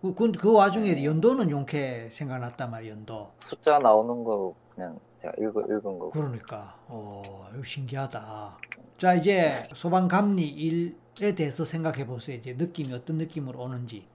[0.00, 1.04] 그, 그, 그 와중에 네.
[1.04, 3.28] 연도는 용케 생각났단 말이야, 연도.
[3.36, 6.10] 숫자 나오는 거 그냥 제가 읽은, 읽은 거고.
[6.10, 8.58] 그러니까, 어, 신기하다.
[8.98, 12.36] 자, 이제 소방감리 일에 대해서 생각해 보세요.
[12.36, 14.06] 이제 느낌이 어떤 느낌으로 오는지.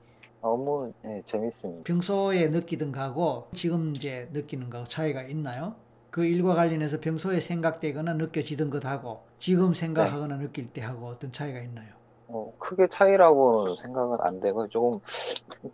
[0.41, 1.83] 너무 예, 재밌습니다.
[1.83, 5.75] 평소에 느끼던 거하고 지금 이제 느끼는 거하고 차이가 있나요?
[6.11, 12.04] 그 일과 관련해서 평소에 생각되거나 느껴지던 것하고 지금 생각하거나 느낄 때하고 어떤 차이가 있나요?
[12.27, 14.99] 어, 크게 차이라고는 생각은 안 되고 조금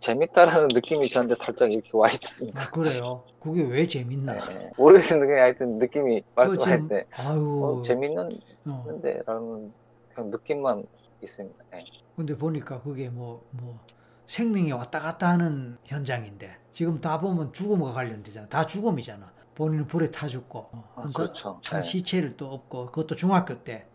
[0.00, 2.62] 재밌다라는 느낌이 저한테 살짝 이렇게 와 있습니다.
[2.62, 3.22] 아, 그래요.
[3.40, 4.34] 그게 왜 재밌나?
[4.46, 7.78] 네, 모르겠는데 하여튼 느낌이 말씀할 지금- 때 아유.
[7.78, 8.42] 어, 재밌는데라는
[9.26, 9.70] 어.
[10.14, 10.84] 그냥 느낌만
[11.22, 11.64] 있습니다.
[11.72, 11.84] 네.
[12.16, 13.78] 근데 보니까 그게 뭐, 뭐,
[14.26, 18.48] 생명이 왔다 갔다 하는 현장인데, 지금 다 보면 죽음과 관련되잖아.
[18.48, 19.32] 다 죽음이잖아.
[19.54, 21.60] 본인은 불에 타 죽고, 어, 아, 그렇죠.
[21.64, 21.82] 한 네.
[21.82, 23.86] 시체를 또 업고, 그것도 중학교 때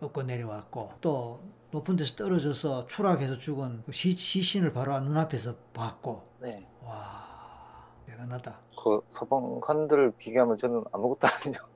[0.00, 1.40] 업고 내려왔고, 또
[1.76, 6.66] 높은 데서 떨어져서 추락해서 죽은 그 시, 시신을 바로 눈앞에서 봤고, 네.
[6.82, 8.58] 와, 대단하다.
[8.82, 11.66] 그 서방관들 비교하면 저는 아무것도 아니죠.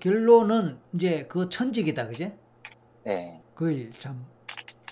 [0.00, 2.36] 결론은 이제 그 천직이다, 그제?
[3.04, 3.40] 네.
[3.54, 4.26] 그일참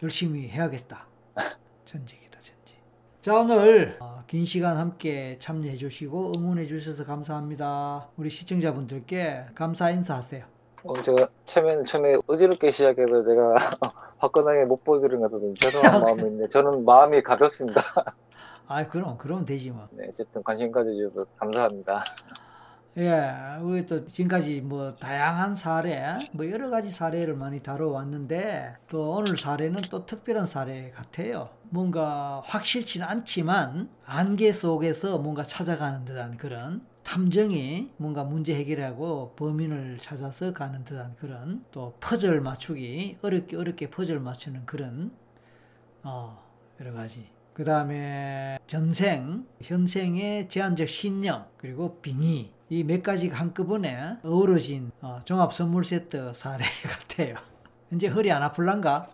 [0.04, 1.08] 열심히 해야겠다.
[1.84, 2.76] 천직이다, 천직.
[3.20, 8.10] 자, 오늘 어, 긴 시간 함께 참여해 주시고 응원해 주셔서 감사합니다.
[8.16, 10.55] 우리 시청자분들께 감사 인사하세요.
[10.86, 13.54] 어, 제가 처음에는 처음에 어지럽게 시작해서 제가
[14.18, 17.80] 화끈하게 못 보여드린 것 같아서 죄송한 마음인데 저는 마음이 가볍습니다.
[18.68, 19.88] 아, 그럼, 그럼 되지 뭐.
[19.92, 22.04] 네, 어쨌든 관심 가져주셔서 감사합니다.
[22.98, 23.30] 예,
[23.60, 29.82] 우리 또 지금까지 뭐 다양한 사례, 뭐 여러 가지 사례를 많이 다뤄왔는데 또 오늘 사례는
[29.90, 31.50] 또 특별한 사례 같아요.
[31.68, 40.52] 뭔가 확실치는 않지만 안개 속에서 뭔가 찾아가는 듯한 그런 탐정이 뭔가 문제 해결하고 범인을 찾아서
[40.52, 45.12] 가는 듯한 그런 또 퍼즐 맞추기 어렵게 어렵게 퍼즐 맞추는 그런
[46.02, 46.42] 어
[46.80, 54.90] 여러 가지 그 다음에 전생, 현생의 제한적 신념, 그리고 빙의 이 몇 가지가 한꺼번에 어우러진
[55.00, 57.36] 어, 종합 선물 세트 사례 같아요.
[57.92, 59.04] 이제 허리 안 아플란가?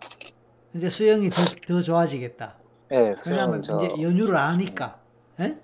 [0.73, 1.35] 이제 수영이 더,
[1.67, 2.57] 더 좋아지겠다.
[2.89, 4.99] 네, 왜냐하면 수영 저 이제 연유를 아니까.
[5.39, 5.55] 에?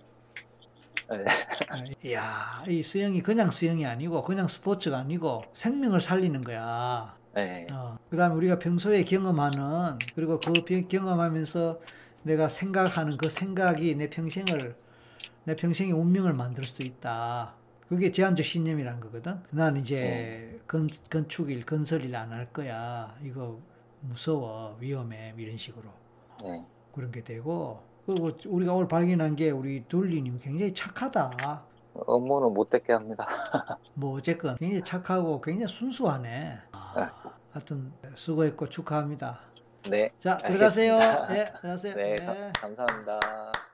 [1.10, 1.26] 네.
[1.68, 7.18] 아, 이야, 이 수영이 그냥 수영이 아니고 그냥 스포츠가 아니고 생명을 살리는 거야.
[7.34, 7.68] 네.
[7.72, 11.82] 어, 그 다음에 우리가 평소에 경험하는, 그리고 그 비- 경험하면서
[12.24, 14.76] 내가 생각하는 그 생각이 내 평생을,
[15.45, 17.57] 내 평생의 운명을 만들 수도 있다.
[17.88, 19.41] 그게 제한적 신념이란 거거든.
[19.51, 20.60] 난 이제 네.
[20.68, 23.18] 건, 건축일, 건설일 안 할 거야.
[23.24, 23.62] 이거
[24.01, 25.89] 무서워, 위험해, 이런 식으로.
[26.43, 26.66] 네.
[26.91, 31.64] 그런 게 되고, 그리고 우리가 오늘 발견한 게 우리 둘리님 굉장히 착하다.
[31.93, 33.28] 업무는 못됐게 합니다.
[33.93, 36.60] 뭐 어쨌건 굉장히 착하고 굉장히 순수하네.
[36.72, 37.12] 아,
[37.52, 39.41] 하여튼 수고했고 축하합니다.
[39.89, 40.10] 네.
[40.20, 40.95] 자 들어가세요.
[40.97, 41.38] 알겠습니다.
[41.38, 41.95] 예, 들어가세요.
[41.95, 42.52] 네, 예.
[42.56, 43.68] 감사합니다.